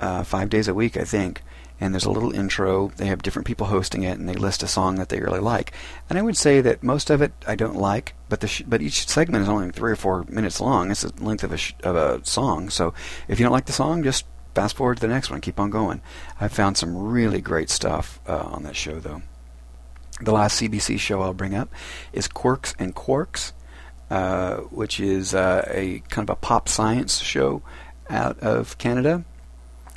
uh, 0.00 0.24
five 0.24 0.50
days 0.50 0.66
a 0.66 0.74
week, 0.74 0.96
I 0.96 1.04
think. 1.04 1.42
And 1.82 1.92
there's 1.92 2.04
a 2.04 2.12
little 2.12 2.32
intro. 2.32 2.92
They 2.96 3.06
have 3.06 3.22
different 3.22 3.48
people 3.48 3.66
hosting 3.66 4.04
it, 4.04 4.16
and 4.16 4.28
they 4.28 4.34
list 4.34 4.62
a 4.62 4.68
song 4.68 4.94
that 4.96 5.08
they 5.08 5.18
really 5.18 5.40
like. 5.40 5.72
And 6.08 6.16
I 6.16 6.22
would 6.22 6.36
say 6.36 6.60
that 6.60 6.84
most 6.84 7.10
of 7.10 7.20
it 7.20 7.32
I 7.44 7.56
don't 7.56 7.74
like, 7.74 8.14
but 8.28 8.38
the 8.38 8.46
sh- 8.46 8.62
but 8.64 8.80
each 8.80 9.08
segment 9.08 9.42
is 9.42 9.48
only 9.48 9.68
three 9.72 9.90
or 9.90 9.96
four 9.96 10.24
minutes 10.28 10.60
long. 10.60 10.92
It's 10.92 11.02
the 11.02 11.12
length 11.20 11.42
of 11.42 11.50
a 11.50 11.56
sh- 11.56 11.74
of 11.82 11.96
a 11.96 12.24
song. 12.24 12.70
So 12.70 12.94
if 13.26 13.40
you 13.40 13.44
don't 13.44 13.52
like 13.52 13.66
the 13.66 13.72
song, 13.72 14.04
just 14.04 14.26
fast 14.54 14.76
forward 14.76 14.98
to 14.98 15.00
the 15.00 15.12
next 15.12 15.28
one. 15.28 15.40
Keep 15.40 15.58
on 15.58 15.70
going. 15.70 16.02
I've 16.40 16.52
found 16.52 16.78
some 16.78 16.96
really 16.96 17.40
great 17.40 17.68
stuff 17.68 18.20
uh, 18.28 18.38
on 18.38 18.62
that 18.62 18.76
show, 18.76 19.00
though. 19.00 19.22
The 20.20 20.32
last 20.32 20.62
CBC 20.62 21.00
show 21.00 21.20
I'll 21.20 21.34
bring 21.34 21.54
up 21.54 21.68
is 22.12 22.28
Quirks 22.28 22.76
and 22.78 22.94
Quarks, 22.94 23.50
uh, 24.08 24.58
which 24.70 25.00
is 25.00 25.34
uh, 25.34 25.64
a 25.68 25.98
kind 26.10 26.28
of 26.28 26.32
a 26.32 26.36
pop 26.36 26.68
science 26.68 27.18
show 27.18 27.62
out 28.08 28.38
of 28.38 28.78
Canada. 28.78 29.24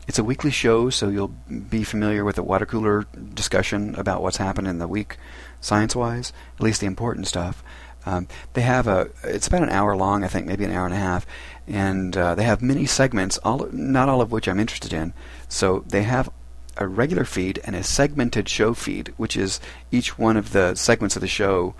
It's 0.07 0.19
a 0.19 0.23
weekly 0.23 0.51
show, 0.51 0.89
so 0.89 1.09
you'll 1.09 1.33
be 1.69 1.83
familiar 1.83 2.23
with 2.23 2.35
the 2.35 2.43
water 2.43 2.65
cooler 2.65 3.05
discussion 3.33 3.95
about 3.95 4.21
what's 4.21 4.37
happened 4.37 4.67
in 4.67 4.77
the 4.77 4.87
week, 4.87 5.17
science-wise, 5.61 6.31
at 6.57 6.63
least 6.63 6.81
the 6.81 6.87
important 6.87 7.27
stuff. 7.27 7.63
Um, 8.05 8.27
they 8.53 8.61
have 8.61 8.87
a. 8.87 9.09
It's 9.23 9.47
about 9.47 9.63
an 9.63 9.71
hour 9.71 9.95
long, 9.95 10.23
I 10.23 10.27
think, 10.27 10.45
maybe 10.45 10.63
an 10.63 10.71
hour 10.71 10.85
and 10.85 10.93
a 10.93 10.97
half, 10.97 11.25
and 11.67 12.15
uh, 12.15 12.35
they 12.35 12.43
have 12.43 12.61
many 12.61 12.85
segments, 12.85 13.39
all 13.39 13.67
not 13.71 14.09
all 14.09 14.21
of 14.21 14.31
which 14.31 14.47
I'm 14.47 14.59
interested 14.59 14.93
in. 14.93 15.13
So 15.49 15.83
they 15.87 16.03
have 16.03 16.29
a 16.77 16.87
regular 16.87 17.25
feed 17.25 17.59
and 17.63 17.75
a 17.75 17.83
segmented 17.83 18.47
show 18.47 18.73
feed, 18.73 19.13
which 19.17 19.35
is 19.35 19.59
each 19.91 20.19
one 20.19 20.37
of 20.37 20.51
the 20.51 20.75
segments 20.75 21.15
of 21.15 21.21
the 21.21 21.27
show 21.27 21.73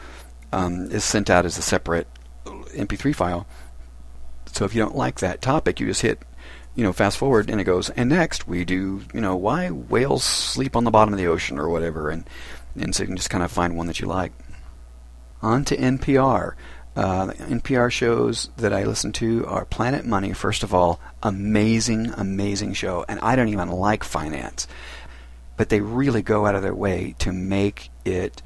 um, 0.51 0.89
is 0.89 1.03
sent 1.03 1.29
out 1.29 1.45
as 1.45 1.57
a 1.57 1.61
separate 1.61 2.07
MP3 2.45 3.13
file. 3.13 3.45
So 4.51 4.65
if 4.65 4.73
you 4.73 4.81
don't 4.81 4.95
like 4.95 5.19
that 5.19 5.41
topic, 5.41 5.79
you 5.79 5.87
just 5.87 6.01
hit, 6.01 6.23
you 6.75 6.83
know, 6.83 6.93
fast 6.93 7.17
forward, 7.17 7.49
and 7.49 7.59
it 7.59 7.63
goes. 7.63 7.89
And 7.91 8.09
next 8.09 8.47
we 8.47 8.65
do, 8.65 9.01
you 9.13 9.21
know, 9.21 9.35
why 9.35 9.69
whales 9.69 10.23
sleep 10.23 10.75
on 10.75 10.83
the 10.83 10.91
bottom 10.91 11.13
of 11.13 11.17
the 11.17 11.27
ocean 11.27 11.57
or 11.57 11.69
whatever, 11.69 12.09
and 12.09 12.29
and 12.75 12.93
so 12.93 13.03
you 13.03 13.07
can 13.07 13.17
just 13.17 13.29
kind 13.29 13.43
of 13.43 13.51
find 13.51 13.77
one 13.77 13.87
that 13.87 13.99
you 13.99 14.07
like. 14.07 14.33
On 15.41 15.63
to 15.65 15.77
NPR. 15.77 16.53
Uh, 16.95 17.27
NPR 17.27 17.91
shows 17.91 18.49
that 18.55 18.73
I 18.73 18.83
listen 18.83 19.11
to 19.13 19.45
are 19.47 19.65
Planet 19.65 20.05
Money, 20.05 20.31
first 20.31 20.63
of 20.63 20.73
all, 20.73 20.99
amazing, 21.21 22.13
amazing 22.15 22.73
show. 22.73 23.03
And 23.09 23.19
I 23.19 23.35
don't 23.35 23.49
even 23.49 23.69
like 23.69 24.03
finance, 24.03 24.65
but 25.57 25.67
they 25.67 25.81
really 25.81 26.21
go 26.21 26.45
out 26.45 26.55
of 26.55 26.61
their 26.61 26.73
way 26.75 27.15
to 27.19 27.33
make 27.33 27.89
it 28.05 28.41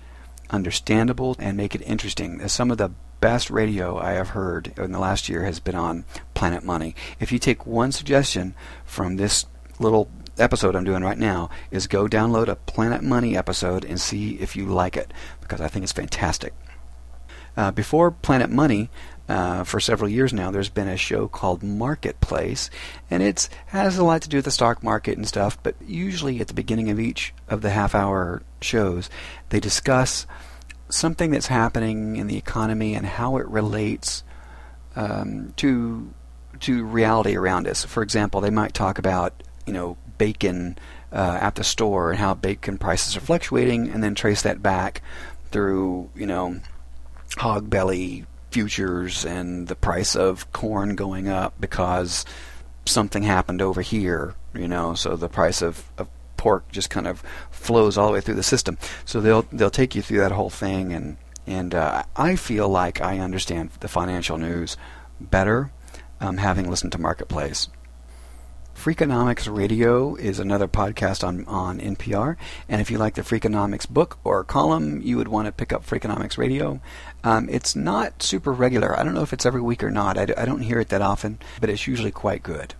understandable 0.49 1.35
and 1.37 1.55
make 1.55 1.75
it 1.75 1.81
interesting. 1.81 2.47
Some 2.47 2.71
of 2.71 2.79
the 2.79 2.91
best 3.21 3.51
radio 3.51 3.97
I 3.97 4.13
have 4.13 4.29
heard 4.29 4.73
in 4.77 4.91
the 4.91 4.99
last 4.99 5.29
year 5.29 5.43
has 5.43 5.59
been 5.59 5.75
on 5.75 6.05
Planet 6.39 6.63
Money. 6.63 6.95
If 7.19 7.33
you 7.33 7.37
take 7.37 7.65
one 7.65 7.91
suggestion 7.91 8.55
from 8.85 9.17
this 9.17 9.45
little 9.77 10.09
episode 10.37 10.73
I'm 10.73 10.85
doing 10.85 11.03
right 11.03 11.17
now, 11.17 11.49
is 11.69 11.85
go 11.85 12.07
download 12.07 12.47
a 12.47 12.55
Planet 12.55 13.03
Money 13.03 13.35
episode 13.35 13.83
and 13.83 13.99
see 13.99 14.35
if 14.35 14.55
you 14.55 14.67
like 14.67 14.95
it 14.95 15.13
because 15.41 15.59
I 15.59 15.67
think 15.67 15.83
it's 15.83 15.91
fantastic. 15.91 16.53
Uh, 17.57 17.71
before 17.71 18.09
Planet 18.09 18.49
Money, 18.49 18.89
uh, 19.27 19.65
for 19.65 19.81
several 19.81 20.09
years 20.09 20.31
now, 20.31 20.49
there's 20.49 20.69
been 20.69 20.87
a 20.87 20.95
show 20.95 21.27
called 21.27 21.61
Marketplace, 21.61 22.69
and 23.11 23.21
it 23.21 23.49
has 23.65 23.97
a 23.97 24.05
lot 24.05 24.21
to 24.21 24.29
do 24.29 24.37
with 24.37 24.45
the 24.45 24.51
stock 24.51 24.81
market 24.81 25.17
and 25.17 25.27
stuff. 25.27 25.61
But 25.61 25.75
usually, 25.85 26.39
at 26.39 26.47
the 26.47 26.53
beginning 26.53 26.89
of 26.89 27.01
each 27.01 27.33
of 27.49 27.61
the 27.61 27.71
half-hour 27.71 28.43
shows, 28.61 29.09
they 29.49 29.59
discuss 29.59 30.25
something 30.87 31.31
that's 31.31 31.47
happening 31.47 32.15
in 32.15 32.27
the 32.27 32.37
economy 32.37 32.95
and 32.95 33.05
how 33.05 33.35
it 33.35 33.47
relates 33.49 34.23
um, 34.95 35.53
to 35.57 36.13
to 36.61 36.83
reality 36.85 37.35
around 37.35 37.67
us. 37.67 37.85
For 37.85 38.03
example, 38.03 38.41
they 38.41 38.49
might 38.49 38.73
talk 38.73 38.97
about 38.97 39.43
you 39.65 39.73
know 39.73 39.97
bacon 40.17 40.77
uh, 41.11 41.37
at 41.41 41.55
the 41.55 41.63
store 41.63 42.11
and 42.11 42.19
how 42.19 42.33
bacon 42.33 42.77
prices 42.77 43.15
are 43.15 43.21
fluctuating, 43.21 43.89
and 43.89 44.03
then 44.03 44.15
trace 44.15 44.41
that 44.41 44.61
back 44.61 45.01
through 45.51 46.09
you 46.15 46.25
know 46.25 46.59
hog 47.37 47.69
belly 47.69 48.25
futures 48.51 49.25
and 49.25 49.67
the 49.67 49.75
price 49.75 50.15
of 50.15 50.51
corn 50.51 50.95
going 50.95 51.27
up 51.27 51.53
because 51.59 52.25
something 52.85 53.23
happened 53.23 53.61
over 53.61 53.81
here, 53.81 54.33
you 54.53 54.67
know, 54.67 54.95
so 54.95 55.15
the 55.15 55.29
price 55.29 55.61
of, 55.61 55.83
of 55.97 56.07
pork 56.37 56.69
just 56.71 56.89
kind 56.89 57.07
of 57.07 57.21
flows 57.51 57.97
all 57.97 58.07
the 58.07 58.13
way 58.13 58.21
through 58.21 58.35
the 58.35 58.43
system. 58.43 58.77
So 59.05 59.21
they'll 59.21 59.43
they'll 59.51 59.69
take 59.69 59.95
you 59.95 60.01
through 60.01 60.19
that 60.19 60.31
whole 60.31 60.49
thing 60.49 60.93
and 60.93 61.17
and 61.45 61.73
uh, 61.73 62.03
I 62.15 62.35
feel 62.35 62.69
like 62.69 63.01
I 63.01 63.19
understand 63.19 63.71
the 63.79 63.87
financial 63.87 64.37
news 64.37 64.77
better 65.19 65.71
um, 66.19 66.37
having 66.37 66.69
listened 66.69 66.91
to 66.93 67.01
Marketplace. 67.01 67.69
Freakonomics 68.75 69.53
Radio 69.53 70.15
is 70.15 70.39
another 70.39 70.69
podcast 70.69 71.27
on, 71.27 71.43
on 71.47 71.81
NPR. 71.81 72.37
And 72.69 72.79
if 72.79 72.89
you 72.89 72.97
like 72.97 73.15
the 73.15 73.23
Freakonomics 73.23 73.89
book 73.89 74.19
or 74.23 74.45
column, 74.45 75.01
you 75.01 75.17
would 75.17 75.27
want 75.27 75.47
to 75.47 75.51
pick 75.51 75.73
up 75.73 75.85
Freakonomics 75.85 76.37
Radio. 76.37 76.79
Um, 77.21 77.49
it's 77.49 77.75
not 77.75 78.23
super 78.23 78.53
regular. 78.53 78.97
I 78.97 79.03
don't 79.03 79.13
know 79.13 79.21
if 79.21 79.33
it's 79.33 79.45
every 79.45 79.59
week 79.59 79.83
or 79.83 79.91
not. 79.91 80.17
I 80.17 80.25
d- 80.27 80.33
I 80.37 80.45
don't 80.45 80.61
hear 80.61 80.79
it 80.79 80.87
that 80.89 81.01
often, 81.01 81.39
but 81.59 81.69
it's 81.69 81.87
usually 81.87 82.11
quite 82.11 82.41
good. 82.41 82.73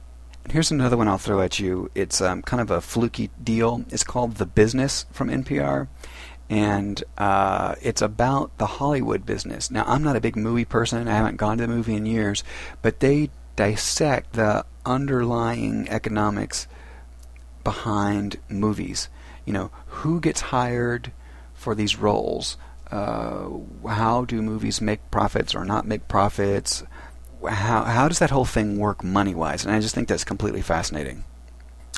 Here's 0.50 0.72
another 0.72 0.96
one 0.96 1.10
I'll 1.10 1.18
throw 1.18 1.42
at 1.42 1.60
you. 1.60 1.92
It's 1.94 2.22
um, 2.22 2.44
kind 2.44 2.62
of 2.62 2.72
a 2.72 2.80
fluky 2.80 3.30
deal. 3.44 3.84
It's 3.90 4.06
called 4.06 4.36
The 4.36 4.46
Business 4.46 5.06
from 5.12 5.28
NPR. 5.30 5.90
And 6.50 7.04
uh, 7.18 7.76
it's 7.82 8.02
about 8.02 8.58
the 8.58 8.66
Hollywood 8.66 9.26
business. 9.26 9.70
Now, 9.70 9.84
I'm 9.86 10.04
not 10.04 10.16
a 10.16 10.22
big 10.22 10.36
movie 10.36 10.66
person. 10.66 11.08
I 11.08 11.16
haven't 11.16 11.38
gone 11.38 11.58
to 11.60 11.68
the 11.68 11.74
movie 11.74 11.96
in 11.96 12.08
years, 12.08 12.44
but 12.82 13.00
they 13.02 13.30
dissect 13.56 14.34
the 14.34 14.66
underlying 14.86 15.88
economics 15.90 16.68
behind 17.64 18.38
movies. 18.50 19.10
You 19.46 19.54
know, 19.54 19.72
who 19.88 20.20
gets 20.20 20.42
hired 20.42 21.12
for 21.54 21.76
these 21.76 21.98
roles? 21.98 22.58
Uh, 22.90 23.50
how 23.88 24.26
do 24.26 24.42
movies 24.42 24.82
make 24.82 25.12
profits 25.12 25.54
or 25.54 25.66
not 25.66 25.86
make 25.86 26.08
profits? 26.08 26.84
How 27.48 27.84
how 27.84 28.08
does 28.08 28.20
that 28.20 28.32
whole 28.32 28.46
thing 28.46 28.80
work 28.80 29.04
money 29.04 29.36
wise? 29.36 29.64
And 29.64 29.74
I 29.74 29.80
just 29.80 29.94
think 29.94 30.08
that's 30.08 30.24
completely 30.24 30.62
fascinating. 30.62 31.24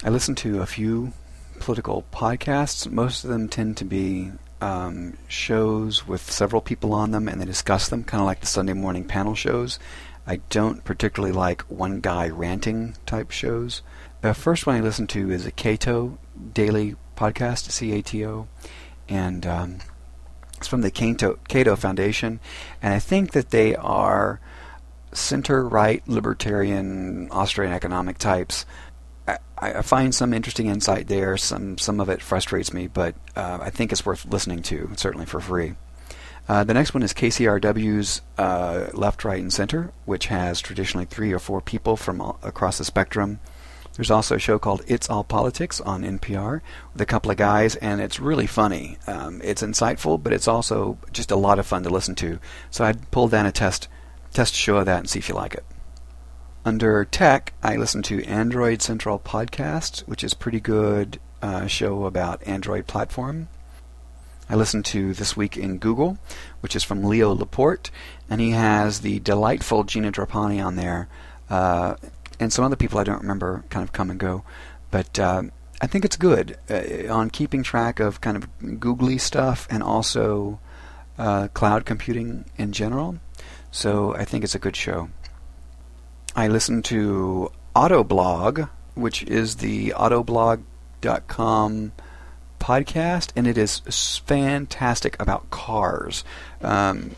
I 0.03 0.10
listen 0.10 0.36
to 0.36 0.62
a 0.62 0.65
few 0.65 1.13
political 1.62 2.03
podcasts. 2.12 2.89
Most 2.89 3.24
of 3.24 3.30
them 3.30 3.48
tend 3.48 3.77
to 3.77 3.86
be 3.86 4.32
um, 4.60 5.18
shows 5.27 6.08
with 6.08 6.32
several 6.32 6.62
people 6.62 6.94
on 6.94 7.12
them, 7.12 7.27
and 7.27 7.39
they 7.39 7.46
discuss 7.46 7.88
them, 7.88 8.03
kind 8.03 8.20
of 8.20 8.25
like 8.25 8.41
the 8.41 8.48
Sunday 8.48 8.74
morning 8.74 9.06
panel 9.06 9.36
shows. 9.36 9.80
I 10.25 10.38
don't 10.50 10.84
particularly 10.84 11.34
like 11.34 11.62
one 11.63 12.00
guy 12.00 12.30
ranting 12.30 12.96
type 13.06 13.32
shows. 13.32 13.82
The 14.22 14.34
first 14.34 14.65
one 14.65 14.75
I 14.75 14.82
listen 14.82 15.08
to 15.08 15.32
is 15.32 15.46
a 15.46 15.51
Cato 15.51 16.18
daily 16.53 16.96
podcast, 17.15 17.72
C 17.72 17.91
A 17.94 18.01
T 18.01 18.25
O, 18.25 18.48
and 19.08 19.46
um, 19.46 19.77
it's 20.58 20.68
from 20.68 20.82
the 20.82 20.91
Cato, 20.91 21.39
Cato 21.48 21.75
Foundation, 21.75 22.39
and 22.82 22.94
I 22.94 23.00
think 23.00 23.32
that 23.32 23.51
they 23.51 23.75
are 23.75 24.39
center 25.13 25.68
right 25.68 26.08
libertarian 26.08 27.30
Austrian 27.32 27.74
economic 27.74 28.18
types. 28.18 28.65
I, 29.62 29.74
I, 29.74 29.82
find 29.82 30.13
some 30.13 30.34
interesting 30.34 30.68
insight 30.68 31.08
there. 31.08 31.38
Some 31.38 31.77
some 31.77 32.00
of 32.00 32.10
it 32.10 32.22
frustrates 32.22 32.74
me, 32.74 32.88
but 32.88 33.15
uh, 33.36 33.60
I 33.62 33.70
think 33.70 33.91
it's 33.91 34.06
worth 34.06 34.25
listening 34.25 34.63
to, 34.63 34.91
certainly 34.98 35.25
for 35.25 35.39
free. 35.39 35.75
Uh, 36.50 36.63
the 36.63 36.74
next 36.74 36.94
one 36.94 37.03
is 37.03 37.13
KCRW's 37.13 38.22
uh, 38.38 38.88
Left, 38.94 39.24
Right, 39.24 39.39
and 39.39 39.53
Center, 39.53 39.91
which 40.06 40.27
has 40.27 40.60
traditionally 40.60 41.06
three 41.06 41.32
or 41.32 41.39
four 41.39 41.62
people 41.62 41.96
from 41.96 42.20
all, 42.20 42.39
across 42.44 42.77
the 42.77 42.84
spectrum. 42.84 43.39
There's 43.96 44.12
also 44.12 44.36
a 44.36 44.39
show 44.39 44.58
called 44.58 44.82
It's 44.88 45.10
All 45.10 45.24
Politics 45.24 45.82
on 45.82 46.03
NPR 46.03 46.62
with 46.94 47.01
a 47.01 47.06
couple 47.06 47.30
of 47.30 47.38
guys, 47.38 47.75
and 47.75 48.01
it's 48.01 48.20
really 48.20 48.48
funny. 48.48 48.98
Um, 49.06 49.41
it's 49.44 49.62
insightful, 49.62 50.22
but 50.22 50.34
it's 50.34 50.48
also 50.48 50.98
just 51.12 51.30
a 51.30 51.36
lot 51.36 51.60
of 51.60 51.68
fun 51.68 51.84
to 51.84 51.89
listen 51.89 52.15
to. 52.15 52.39
So 52.70 52.86
I'd 52.86 53.12
pull 53.12 53.27
down 53.27 53.46
a 53.46 53.51
test 53.51 53.88
test 54.34 54.56
show 54.56 54.77
of 54.77 54.86
that 54.86 55.00
and 55.00 55.10
see 55.10 55.20
if 55.20 55.27
you 55.27 55.36
like 55.36 55.53
it. 55.53 55.65
Under 56.63 57.03
tech, 57.06 57.53
I 57.63 57.75
listen 57.75 58.03
to 58.03 58.24
Android 58.25 58.84
Central 58.84 59.18
Podcast, 59.18 60.01
which 60.01 60.24
is 60.24 60.36
pretty 60.36 60.60
good 60.60 61.20
uh, 61.41 61.65
show 61.65 62.06
about 62.06 62.46
Android 62.46 62.86
platform. 62.86 63.48
I 64.48 64.53
listen 64.53 64.84
to 64.84 65.15
This 65.15 65.36
Week 65.36 65.58
in 65.58 65.80
Google, 65.80 66.20
which 66.60 66.75
is 66.75 66.84
from 66.84 67.03
Leo 67.03 67.34
Laporte, 67.34 67.89
and 68.30 68.39
he 68.39 68.51
has 68.51 69.00
the 69.00 69.20
delightful 69.22 69.86
Gina 69.86 70.12
Trapani 70.12 70.63
on 70.63 70.75
there, 70.75 71.08
uh, 71.50 71.96
and 72.39 72.53
some 72.53 72.63
other 72.63 72.75
people 72.75 73.00
I 73.00 73.06
don't 73.06 73.22
remember 73.22 73.63
kind 73.72 73.84
of 73.84 73.91
come 73.91 74.12
and 74.12 74.20
go. 74.20 74.44
But 74.91 75.18
uh, 75.18 75.44
I 75.82 75.88
think 75.88 76.06
it's 76.06 76.15
good 76.15 76.60
uh, 76.70 77.12
on 77.12 77.32
keeping 77.32 77.63
track 77.63 78.00
of 78.00 78.22
kind 78.22 78.38
of 78.38 78.80
googly 78.80 79.18
stuff 79.18 79.68
and 79.72 79.82
also 79.82 80.60
uh, 81.18 81.48
cloud 81.56 81.88
computing 81.88 82.46
in 82.56 82.72
general. 82.72 83.18
So 83.72 84.13
I 84.13 84.25
think 84.25 84.44
it's 84.44 84.53
a 84.53 84.60
good 84.60 84.75
show. 84.75 85.10
I 86.36 86.48
listen 86.48 86.82
to 86.84 87.52
Autoblog, 87.76 88.70
which 88.96 89.24
is 89.24 89.58
the 89.58 89.90
autoblog.com 89.90 91.92
podcast, 92.60 93.30
and 93.36 93.48
it 93.48 93.58
is 93.58 94.22
fantastic 94.26 95.22
about 95.22 95.50
cars. 95.50 96.24
Um, 96.62 97.16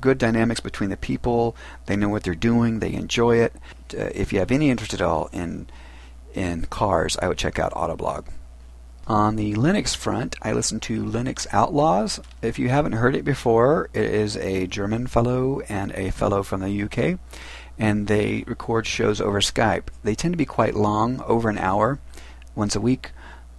good 0.00 0.18
dynamics 0.18 0.60
between 0.60 0.90
the 0.90 0.96
people. 0.96 1.56
They 1.86 1.96
know 1.96 2.10
what 2.10 2.24
they're 2.24 2.34
doing. 2.34 2.80
They 2.80 2.92
enjoy 2.92 3.36
it. 3.36 3.54
Uh, 3.96 4.10
if 4.14 4.32
you 4.32 4.40
have 4.40 4.50
any 4.50 4.68
interest 4.68 4.92
at 4.92 5.00
all 5.00 5.30
in 5.32 5.68
in 6.34 6.64
cars, 6.66 7.16
I 7.20 7.28
would 7.28 7.38
check 7.38 7.58
out 7.58 7.72
Autoblog. 7.72 8.26
On 9.06 9.36
the 9.36 9.54
Linux 9.54 9.96
front, 9.96 10.36
I 10.42 10.52
listen 10.52 10.80
to 10.80 11.04
Linux 11.04 11.46
Outlaws. 11.50 12.20
If 12.40 12.58
you 12.58 12.68
haven't 12.68 12.92
heard 12.92 13.16
it 13.16 13.24
before, 13.24 13.90
it 13.92 14.04
is 14.04 14.36
a 14.36 14.66
German 14.66 15.08
fellow 15.08 15.60
and 15.68 15.92
a 15.92 16.10
fellow 16.10 16.42
from 16.42 16.60
the 16.60 16.82
UK, 16.84 17.18
and 17.82 18.06
they 18.06 18.44
record 18.46 18.86
shows 18.86 19.20
over 19.20 19.40
Skype. 19.40 19.88
They 20.04 20.14
tend 20.14 20.34
to 20.34 20.38
be 20.38 20.44
quite 20.44 20.76
long, 20.76 21.20
over 21.22 21.48
an 21.48 21.58
hour, 21.58 21.98
once 22.54 22.76
a 22.76 22.80
week, 22.80 23.10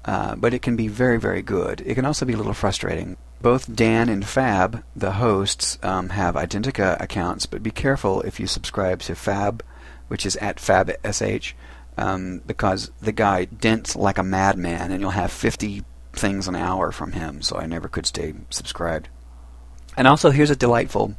uh, 0.05 0.37
but 0.37 0.53
it 0.53 0.61
can 0.61 0.77
be 0.77 0.87
very, 0.87 1.19
very 1.19 1.41
good. 1.41 1.83
It 1.85 1.95
can 1.95 2.05
also 2.05 2.25
be 2.25 2.31
a 2.31 2.37
little 2.37 2.53
frustrating. 2.53 3.17
Both 3.41 3.75
Dan 3.75 4.07
and 4.07 4.25
Fab, 4.25 4.81
the 4.95 5.11
hosts, 5.11 5.77
um, 5.83 6.07
have 6.07 6.35
Identica 6.35 6.97
accounts, 7.01 7.45
but 7.45 7.61
be 7.61 7.69
careful 7.69 8.21
if 8.21 8.39
you 8.39 8.47
subscribe 8.47 9.01
to 9.01 9.13
Fab, 9.13 9.61
which 10.07 10.25
is 10.25 10.37
at 10.37 10.55
FabSH 10.55 11.51
um, 11.97 12.41
because 12.47 12.91
the 13.01 13.11
guy 13.11 13.43
dents 13.43 13.93
like 13.93 14.17
a 14.17 14.23
madman, 14.23 14.93
and 14.93 15.01
you'll 15.01 15.09
have 15.09 15.33
50 15.33 15.83
things 16.13 16.47
an 16.47 16.55
hour 16.55 16.93
from 16.93 17.11
him. 17.11 17.41
So 17.41 17.57
I 17.57 17.65
never 17.65 17.89
could 17.89 18.05
stay 18.05 18.33
subscribed. 18.49 19.09
And 19.97 20.07
also, 20.07 20.31
here's 20.31 20.49
a 20.49 20.55
delightful 20.55 21.13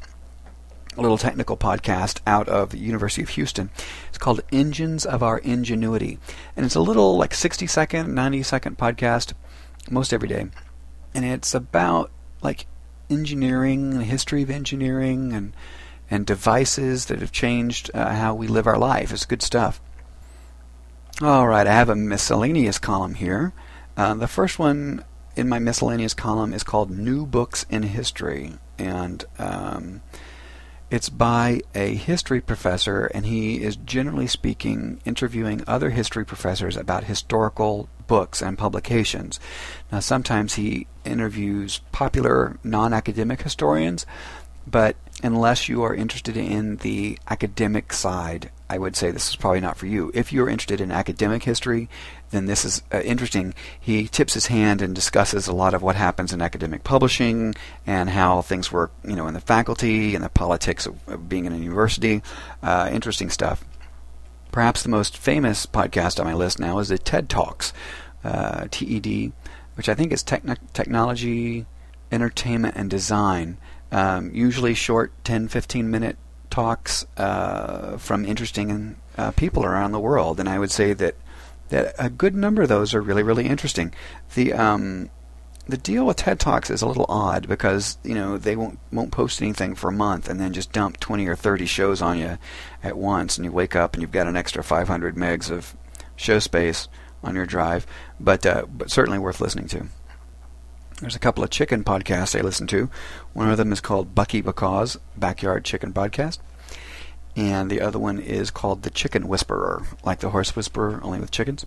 little 1.01 1.19
technical 1.19 1.57
podcast 1.57 2.21
out 2.27 2.49
of 2.49 2.71
the 2.71 2.79
University 2.79 3.23
of 3.23 3.31
Houston. 3.31 3.71
It's 4.09 4.19
called 4.19 4.41
Engines 4.53 5.05
of 5.05 5.23
Our 5.23 5.39
Ingenuity, 5.39 6.19
and 6.57 6.65
it's 6.65 6.75
a 6.75 6.81
little 6.81 7.17
like 7.17 7.35
60 7.35 7.67
second, 7.67 8.15
90 8.15 8.43
second 8.43 8.79
podcast, 8.79 9.33
most 9.91 10.13
every 10.13 10.29
day, 10.29 10.47
and 11.15 11.25
it's 11.25 11.55
about 11.55 12.11
like 12.43 12.67
engineering, 13.11 13.99
the 13.99 14.05
history 14.05 14.43
of 14.43 14.51
engineering, 14.51 15.33
and 15.33 15.53
and 16.11 16.27
devices 16.27 17.07
that 17.07 17.21
have 17.21 17.33
changed 17.33 17.91
uh, 17.95 18.15
how 18.15 18.35
we 18.35 18.47
live 18.47 18.67
our 18.67 18.78
life. 18.78 19.11
It's 19.13 19.25
good 19.25 19.43
stuff. 19.43 19.80
All 21.23 21.47
right, 21.47 21.67
I 21.67 21.73
have 21.73 21.89
a 21.89 21.97
miscellaneous 21.97 22.78
column 22.78 23.15
here. 23.15 23.52
Uh, 23.97 24.15
the 24.15 24.28
first 24.28 24.59
one 24.59 25.04
in 25.37 25.49
my 25.49 25.59
miscellaneous 25.59 26.15
column 26.15 26.52
is 26.52 26.63
called 26.63 26.91
New 26.91 27.26
Books 27.26 27.65
in 27.71 27.85
History, 27.85 28.54
and 28.78 29.25
um, 29.39 30.02
it's 30.90 31.08
by 31.08 31.60
a 31.75 31.94
history 31.94 32.40
professor, 32.40 33.06
and 33.06 33.26
he 33.26 33.62
is 33.62 33.76
generally 33.76 34.26
speaking 34.26 35.00
interviewing 35.04 35.64
other 35.66 35.90
history 35.90 36.25
professors 36.25 36.76
about 36.76 37.04
historical 37.04 37.88
books 38.06 38.42
and 38.42 38.58
publications. 38.58 39.40
Now, 39.90 40.00
sometimes 40.00 40.54
he 40.54 40.86
interviews 41.04 41.80
popular 41.92 42.58
non 42.62 42.92
academic 42.92 43.42
historians, 43.42 44.06
but 44.67 44.97
unless 45.23 45.69
you 45.69 45.83
are 45.83 45.95
interested 45.95 46.37
in 46.37 46.77
the 46.77 47.19
academic 47.29 47.93
side, 47.93 48.50
I 48.69 48.79
would 48.79 48.97
say 48.97 49.11
this 49.11 49.29
is 49.29 49.37
probably 49.37 49.61
not 49.61 49.77
for 49.77 49.87
you. 49.87 50.11
If 50.15 50.33
you're 50.33 50.49
interested 50.49 50.81
in 50.81 50.91
academic 50.91 51.45
history, 51.45 51.89
then 52.31 52.47
this 52.47 52.65
is 52.65 52.83
uh, 52.93 53.00
interesting. 53.00 53.55
He 53.79 54.09
tips 54.09 54.35
his 54.35 54.47
hand 54.47 54.83
and 54.83 54.95
discusses 54.95 55.47
a 55.47 55.53
lot 55.53 55.75
of 55.75 55.83
what 55.83 55.97
happens 55.97 56.33
in 56.33 56.43
academic 56.43 56.83
publishing 56.83 57.55
and 57.87 58.11
how 58.11 58.43
things 58.43 58.73
work, 58.73 58.91
you 59.05 59.15
know, 59.15 59.27
in 59.27 59.35
the 59.35 59.41
faculty 59.41 60.15
and 60.15 60.25
the 60.25 60.29
politics 60.29 60.87
of, 60.87 60.97
of 61.09 61.29
being 61.29 61.45
in 61.45 61.53
a 61.53 61.59
university. 61.59 62.23
Uh, 62.63 62.89
interesting 62.93 63.31
stuff. 63.31 63.65
Perhaps 64.50 64.83
the 64.83 64.89
most 64.89 65.17
famous 65.17 65.67
podcast 65.67 66.19
on 66.19 66.27
my 66.27 66.35
list 66.35 66.59
now 66.59 66.79
is 66.79 66.89
the 66.89 66.99
TED 66.99 67.29
Talks, 67.29 67.73
uh, 68.25 68.67
TED, 68.71 69.33
which 69.75 69.89
I 69.89 69.95
think 69.95 70.13
is 70.13 70.23
techn- 70.23 70.59
technology, 70.73 71.67
entertainment, 72.11 72.77
and 72.77 72.89
design. 72.89 73.59
Um, 73.95 74.33
usually 74.35 74.75
short 74.75 75.13
10 75.23 75.47
15 75.47 75.89
minute 75.89 76.17
talks 76.50 77.07
uh, 77.17 77.97
from 77.97 78.25
interesting 78.25 78.97
uh, 79.17 79.30
people 79.30 79.65
around 79.65 79.93
the 79.93 80.00
world, 80.00 80.41
and 80.41 80.49
I 80.49 80.59
would 80.59 80.73
say 80.73 80.95
that 80.95 81.15
that 81.69 81.95
a 81.97 82.11
good 82.11 82.35
number 82.35 82.63
of 82.63 82.69
those 82.69 82.93
are 82.93 83.00
really 83.00 83.23
really 83.23 83.47
interesting. 83.47 83.95
The 84.35 84.52
um, 84.52 85.11
the 85.69 85.76
deal 85.76 86.07
with 86.07 86.17
TED 86.17 86.41
Talks 86.41 86.71
is 86.71 86.83
a 86.83 86.89
little 86.89 87.07
odd 87.09 87.47
because 87.47 87.97
you 88.02 88.17
know 88.17 88.37
they 88.37 88.57
won't 88.57 88.80
won't 88.91 89.13
post 89.13 89.41
anything 89.41 89.76
for 89.76 89.91
a 89.91 89.93
month 89.93 90.28
and 90.28 90.41
then 90.41 90.52
just 90.52 90.73
dump 90.73 90.99
20 90.99 91.28
or 91.28 91.37
30 91.37 91.65
shows 91.65 92.02
on 92.02 92.19
you 92.19 92.37
at 92.83 92.99
once, 92.99 93.39
and 93.39 93.45
you 93.45 93.52
wake 93.52 93.76
up 93.76 93.95
and 93.95 94.02
you've 94.02 94.11
got 94.11 94.26
an 94.26 94.37
extra 94.37 94.65
500 94.65 95.15
megs 95.15 95.52
of 95.52 95.76
show 96.17 96.41
space 96.41 96.89
on 97.23 97.37
your 97.37 97.47
drive, 97.47 97.87
but 98.19 98.45
uh, 98.45 98.67
but 98.69 98.91
certainly 98.91 99.21
worth 99.21 99.41
listening 99.41 99.69
to. 99.69 99.87
There's 101.04 101.14
a 101.14 101.19
couple 101.19 101.45
of 101.45 101.50
chicken 101.50 101.84
podcasts 101.84 102.34
I 102.34 102.40
listen 102.40 102.67
to. 102.69 102.88
One 103.34 103.50
of 103.50 103.58
them 103.58 103.73
is 103.73 103.82
called 103.82 104.14
Bucky 104.14 104.40
Because 104.40 104.99
Backyard 105.19 105.62
Chicken 105.62 105.93
Podcast, 105.93 106.38
and 107.36 107.71
the 107.71 107.82
other 107.82 107.99
one 107.99 108.19
is 108.19 108.50
called 108.50 108.84
The 108.84 108.88
Chicken 108.88 109.28
Whisperer, 109.28 109.82
like 110.02 110.21
the 110.21 110.30
horse 110.30 110.56
whisperer, 110.56 111.00
only 111.02 111.21
with 111.21 111.30
chickens. 111.30 111.67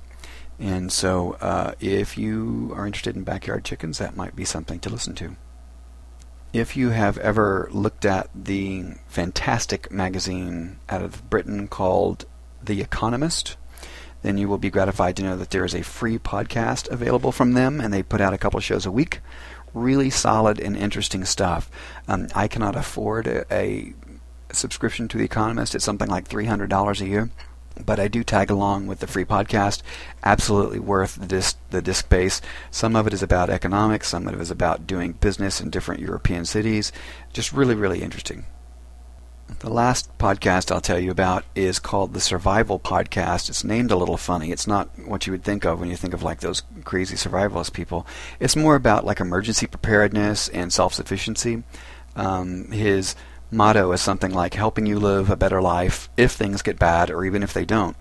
And 0.57 0.91
so, 0.91 1.33
uh, 1.33 1.73
if 1.79 2.17
you 2.17 2.73
are 2.75 2.87
interested 2.87 3.15
in 3.15 3.21
backyard 3.21 3.63
chickens, 3.63 3.99
that 3.99 4.17
might 4.17 4.35
be 4.35 4.43
something 4.43 4.79
to 4.79 4.89
listen 4.89 5.13
to. 5.13 5.35
If 6.51 6.75
you 6.75 6.89
have 6.89 7.19
ever 7.19 7.69
looked 7.71 8.05
at 8.05 8.31
the 8.33 8.85
fantastic 9.07 9.91
magazine 9.91 10.79
out 10.89 11.03
of 11.03 11.29
Britain 11.29 11.67
called 11.67 12.25
The 12.63 12.81
Economist, 12.81 13.55
then 14.27 14.37
you 14.37 14.49
will 14.49 14.57
be 14.57 14.69
gratified 14.69 15.15
to 15.15 15.23
know 15.23 15.37
that 15.37 15.51
there 15.51 15.63
is 15.63 15.73
a 15.73 15.81
free 15.81 16.19
podcast 16.19 16.89
available 16.91 17.31
from 17.31 17.53
them, 17.53 17.79
and 17.79 17.93
they 17.93 18.03
put 18.03 18.19
out 18.19 18.33
a 18.33 18.37
couple 18.37 18.59
shows 18.59 18.85
a 18.85 18.91
week. 18.91 19.21
Really 19.73 20.09
solid 20.09 20.59
and 20.59 20.75
interesting 20.75 21.23
stuff. 21.23 21.71
Um, 22.09 22.27
I 22.35 22.49
cannot 22.49 22.75
afford 22.75 23.27
a, 23.27 23.45
a 23.53 23.93
subscription 24.51 25.07
to 25.07 25.17
The 25.17 25.23
Economist. 25.23 25.75
It's 25.75 25.85
something 25.85 26.09
like 26.09 26.27
$300 26.27 27.01
a 27.01 27.07
year 27.07 27.29
but 27.85 27.99
I 27.99 28.07
do 28.07 28.23
tag 28.23 28.49
along 28.49 28.87
with 28.87 29.01
the 29.01 29.07
free 29.07 29.23
podcast. 29.23 29.83
Absolutely 30.23 30.79
worth 30.79 31.15
the 31.15 31.27
disc, 31.27 31.59
the 31.69 31.81
disc 31.81 32.09
base. 32.09 32.41
Some 32.71 32.95
of 32.95 33.05
it 33.05 33.13
is 33.13 33.21
about 33.21 33.51
economics, 33.51 34.07
some 34.07 34.27
of 34.27 34.33
it 34.33 34.41
is 34.41 34.49
about 34.49 34.87
doing 34.87 35.11
business 35.13 35.61
in 35.61 35.69
different 35.69 36.01
European 36.01 36.45
cities. 36.45 36.91
Just 37.33 37.53
really, 37.53 37.75
really 37.75 38.01
interesting. 38.01 38.45
The 39.59 39.69
last 39.69 40.15
podcast 40.19 40.71
I'll 40.71 40.81
tell 40.81 40.99
you 40.99 41.09
about 41.09 41.43
is 41.55 41.79
called 41.79 42.13
the 42.13 42.19
Survival 42.19 42.79
Podcast. 42.79 43.49
It's 43.49 43.63
named 43.63 43.89
a 43.89 43.95
little 43.95 44.17
funny. 44.17 44.51
It's 44.51 44.67
not 44.67 44.89
what 45.07 45.25
you 45.25 45.31
would 45.31 45.43
think 45.43 45.65
of 45.65 45.79
when 45.79 45.89
you 45.89 45.95
think 45.95 46.13
of 46.13 46.21
like 46.21 46.41
those 46.41 46.61
crazy 46.83 47.15
survivalist 47.15 47.73
people. 47.73 48.05
It's 48.39 48.55
more 48.55 48.75
about 48.75 49.05
like 49.05 49.19
emergency 49.19 49.65
preparedness 49.65 50.47
and 50.49 50.71
self-sufficiency. 50.71 51.63
Um, 52.15 52.71
his 52.71 53.15
motto 53.49 53.91
is 53.93 54.01
something 54.01 54.31
like 54.31 54.53
helping 54.53 54.85
you 54.85 54.99
live 54.99 55.29
a 55.29 55.35
better 55.35 55.61
life 55.61 56.09
if 56.17 56.33
things 56.33 56.61
get 56.61 56.77
bad 56.77 57.09
or 57.09 57.25
even 57.25 57.41
if 57.41 57.53
they 57.53 57.65
don't. 57.65 57.95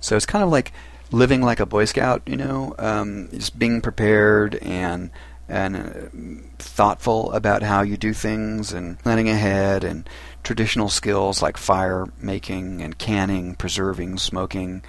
So 0.00 0.16
it's 0.16 0.26
kind 0.26 0.44
of 0.44 0.50
like 0.50 0.72
living 1.10 1.40
like 1.40 1.60
a 1.60 1.66
Boy 1.66 1.86
Scout, 1.86 2.22
you 2.26 2.36
know, 2.36 2.74
um, 2.78 3.28
just 3.32 3.58
being 3.58 3.80
prepared 3.80 4.56
and 4.56 5.10
and 5.48 5.76
uh, 5.76 6.52
thoughtful 6.58 7.32
about 7.32 7.62
how 7.62 7.80
you 7.80 7.96
do 7.96 8.12
things 8.12 8.72
and 8.72 8.98
planning 8.98 9.30
ahead 9.30 9.82
and 9.82 10.06
traditional 10.42 10.88
skills 10.88 11.42
like 11.42 11.56
fire 11.56 12.06
making 12.20 12.82
and 12.82 12.98
canning, 12.98 13.54
preserving, 13.54 14.18
smoking, 14.18 14.82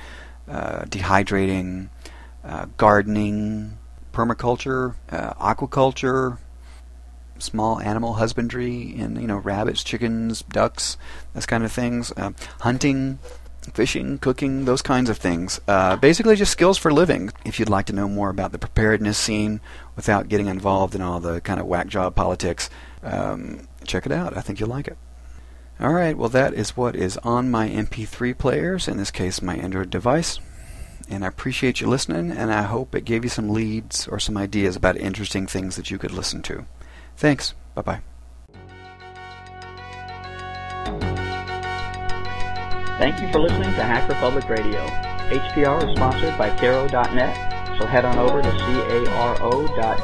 uh, 0.47 0.83
dehydrating, 0.85 1.89
uh, 2.43 2.65
gardening, 2.77 3.77
permaculture, 4.13 4.95
uh, 5.11 5.33
aquaculture, 5.33 6.37
small 7.37 7.79
animal 7.79 8.13
husbandry, 8.13 8.95
and 8.97 9.19
you 9.19 9.27
know 9.27 9.37
rabbits, 9.37 9.83
chickens, 9.83 10.41
ducks, 10.43 10.97
those 11.33 11.45
kind 11.45 11.63
of 11.63 11.71
things, 11.71 12.11
uh, 12.17 12.31
hunting. 12.61 13.19
Fishing, 13.73 14.17
cooking, 14.17 14.65
those 14.65 14.81
kinds 14.81 15.09
of 15.09 15.17
things. 15.17 15.59
Uh, 15.67 15.95
basically, 15.97 16.35
just 16.35 16.51
skills 16.51 16.77
for 16.77 16.91
living. 16.91 17.29
If 17.45 17.59
you'd 17.59 17.69
like 17.69 17.85
to 17.87 17.93
know 17.93 18.07
more 18.07 18.29
about 18.29 18.51
the 18.51 18.57
preparedness 18.57 19.17
scene 19.17 19.59
without 19.95 20.27
getting 20.29 20.47
involved 20.47 20.95
in 20.95 21.01
all 21.01 21.19
the 21.19 21.41
kind 21.41 21.59
of 21.59 21.67
whack 21.67 21.87
job 21.87 22.15
politics, 22.15 22.69
um, 23.03 23.67
check 23.85 24.05
it 24.05 24.11
out. 24.13 24.35
I 24.35 24.41
think 24.41 24.59
you'll 24.59 24.69
like 24.69 24.87
it. 24.87 24.97
Alright, 25.81 26.17
well, 26.17 26.27
that 26.29 26.53
is 26.53 26.75
what 26.75 26.93
is 26.93 27.15
on 27.17 27.49
my 27.49 27.69
MP3 27.69 28.37
players, 28.37 28.89
in 28.89 28.97
this 28.97 29.11
case, 29.11 29.41
my 29.41 29.55
Android 29.55 29.89
device. 29.89 30.39
And 31.09 31.23
I 31.23 31.27
appreciate 31.27 31.79
you 31.79 31.87
listening, 31.87 32.31
and 32.31 32.51
I 32.51 32.63
hope 32.63 32.93
it 32.93 33.05
gave 33.05 33.23
you 33.23 33.29
some 33.29 33.49
leads 33.49 34.05
or 34.07 34.19
some 34.19 34.35
ideas 34.35 34.75
about 34.75 34.97
interesting 34.97 35.47
things 35.47 35.77
that 35.77 35.89
you 35.89 35.97
could 35.97 36.11
listen 36.11 36.41
to. 36.43 36.65
Thanks. 37.15 37.53
Bye 37.75 37.81
bye. 37.81 38.01
Thank 42.99 43.21
you 43.21 43.31
for 43.31 43.39
listening 43.39 43.73
to 43.75 43.83
Hacker 43.83 44.15
Public 44.15 44.49
Radio. 44.49 44.85
HPR 45.29 45.87
is 45.87 45.95
sponsored 45.95 46.37
by 46.37 46.49
Caro.net, 46.57 47.79
so 47.79 47.85
head 47.85 48.03
on 48.03 48.17
over 48.17 48.41
to 48.41 48.51
caro.net 48.51 49.99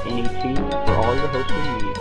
for 0.85 0.93
all 0.93 1.15
your 1.15 1.27
hosting 1.27 1.85
needs. 1.85 1.94